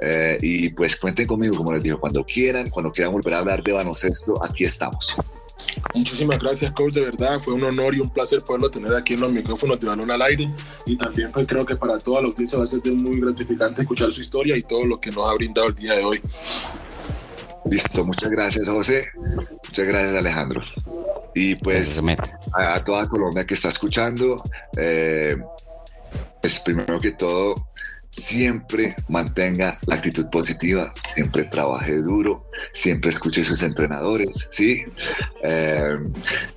eh, 0.00 0.36
y 0.40 0.68
pues 0.70 0.96
cuenten 0.96 1.26
conmigo, 1.26 1.56
como 1.56 1.72
les 1.72 1.82
digo, 1.82 1.98
cuando 1.98 2.24
quieran, 2.24 2.68
cuando 2.70 2.90
quieran 2.92 3.12
volver 3.12 3.34
a 3.34 3.38
hablar 3.38 3.62
de 3.62 3.72
baloncesto, 3.72 4.42
aquí 4.44 4.64
estamos. 4.64 5.14
Muchísimas 5.94 6.38
gracias, 6.38 6.72
coach. 6.72 6.92
De 6.92 7.00
verdad, 7.00 7.38
fue 7.38 7.54
un 7.54 7.64
honor 7.64 7.94
y 7.94 8.00
un 8.00 8.10
placer 8.10 8.40
poderlo 8.42 8.70
tener 8.70 8.94
aquí 8.94 9.14
en 9.14 9.20
los 9.20 9.32
micrófonos 9.32 9.78
de 9.80 9.86
Balón 9.86 10.10
al 10.10 10.22
Aire. 10.22 10.50
Y 10.86 10.96
también, 10.96 11.30
pues, 11.32 11.46
creo 11.46 11.66
que 11.66 11.76
para 11.76 11.98
toda 11.98 12.22
la 12.22 12.28
audiencia 12.28 12.58
va 12.58 12.64
a 12.64 12.66
ser 12.66 12.80
muy 12.94 13.20
gratificante 13.20 13.82
escuchar 13.82 14.10
su 14.10 14.20
historia 14.20 14.56
y 14.56 14.62
todo 14.62 14.86
lo 14.86 15.00
que 15.00 15.10
nos 15.10 15.28
ha 15.28 15.34
brindado 15.34 15.68
el 15.68 15.74
día 15.74 15.94
de 15.94 16.04
hoy. 16.04 16.20
Listo, 17.70 18.04
muchas 18.04 18.30
gracias, 18.30 18.68
José. 18.68 19.04
Muchas 19.64 19.86
gracias, 19.86 20.14
Alejandro. 20.16 20.62
Y 21.34 21.54
pues, 21.56 22.00
a, 22.52 22.84
toda 22.84 23.06
Colombia 23.08 23.46
que 23.46 23.54
está 23.54 23.68
escuchando, 23.68 24.42
eh, 24.76 25.36
pues, 26.40 26.60
primero 26.60 26.98
que 26.98 27.12
todo, 27.12 27.54
siempre 28.12 28.94
mantenga 29.08 29.78
la 29.86 29.96
actitud 29.96 30.28
positiva, 30.30 30.92
siempre 31.14 31.44
trabaje 31.44 31.96
duro, 31.96 32.46
siempre 32.72 33.10
escuche 33.10 33.40
a 33.40 33.44
sus 33.44 33.62
entrenadores, 33.62 34.48
¿sí? 34.50 34.84
Eh, 35.42 35.98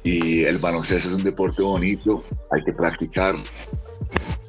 y 0.03 0.43
el 0.43 0.57
baloncesto 0.57 1.09
es 1.09 1.15
un 1.15 1.23
deporte 1.23 1.61
bonito, 1.61 2.23
hay 2.51 2.63
que 2.63 2.73
practicar 2.73 3.35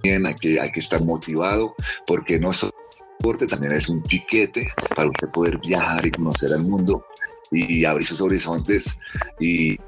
bien, 0.03 0.27
hay 0.27 0.35
que, 0.35 0.61
hay 0.61 0.71
que 0.71 0.81
estar 0.81 1.03
motivado, 1.03 1.75
porque 2.07 2.39
no 2.41 2.53
solo 2.53 2.73
deporte, 3.19 3.47
también 3.47 3.73
es 3.73 3.89
un 3.89 4.03
tiquete 4.03 4.69
para 4.95 5.09
usted 5.09 5.29
poder 5.29 5.59
viajar 5.59 6.07
y 6.07 6.11
conocer 6.11 6.51
el 6.53 6.67
mundo 6.67 7.07
y 7.51 7.85
abrir 7.85 8.07
sus 8.07 8.21
horizontes 8.21 8.99
y 9.39 9.79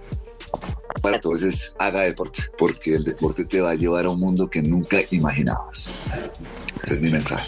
para 1.02 1.16
entonces 1.16 1.74
haga 1.78 2.02
deporte, 2.02 2.42
porque 2.56 2.94
el 2.94 3.04
deporte 3.04 3.44
te 3.44 3.60
va 3.60 3.70
a 3.70 3.74
llevar 3.74 4.06
a 4.06 4.10
un 4.10 4.20
mundo 4.20 4.48
que 4.48 4.62
nunca 4.62 4.98
imaginabas. 5.10 5.92
Ese 6.82 6.94
es 6.94 7.00
mi 7.00 7.10
mensaje. 7.10 7.46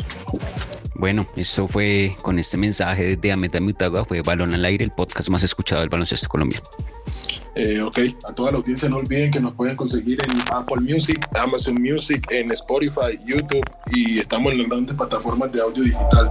Bueno, 0.95 1.27
esto 1.37 1.67
fue 1.67 2.11
con 2.23 2.39
este 2.39 2.57
mensaje 2.57 3.17
de 3.17 3.33
Ameta 3.33 3.61
Mutagua, 3.61 4.05
fue 4.05 4.23
Balón 4.23 4.55
al 4.55 4.65
Aire, 4.65 4.85
el 4.85 4.93
podcast 4.93 5.29
más 5.31 5.43
escuchado 5.43 5.81
del 5.81 5.89
baloncesto 5.89 6.29
colombiano. 6.29 6.65
Eh, 7.55 7.81
ok, 7.81 7.99
a 8.29 8.33
toda 8.33 8.53
la 8.53 8.59
audiencia 8.59 8.89
no 8.89 8.97
olviden 8.97 9.31
que 9.31 9.41
nos 9.41 9.55
pueden 9.55 9.77
conseguir 9.77 10.21
en 10.25 10.41
Apple 10.53 10.81
Music, 10.81 11.27
Amazon 11.37 11.75
Music, 11.75 12.25
en 12.31 12.53
Spotify, 12.53 13.19
YouTube 13.27 13.65
y 13.93 14.19
estamos 14.19 14.53
en 14.53 14.59
las 14.59 14.69
grandes 14.69 14.97
plataformas 14.97 15.51
de 15.53 15.61
audio 15.61 15.83
digital. 15.83 16.31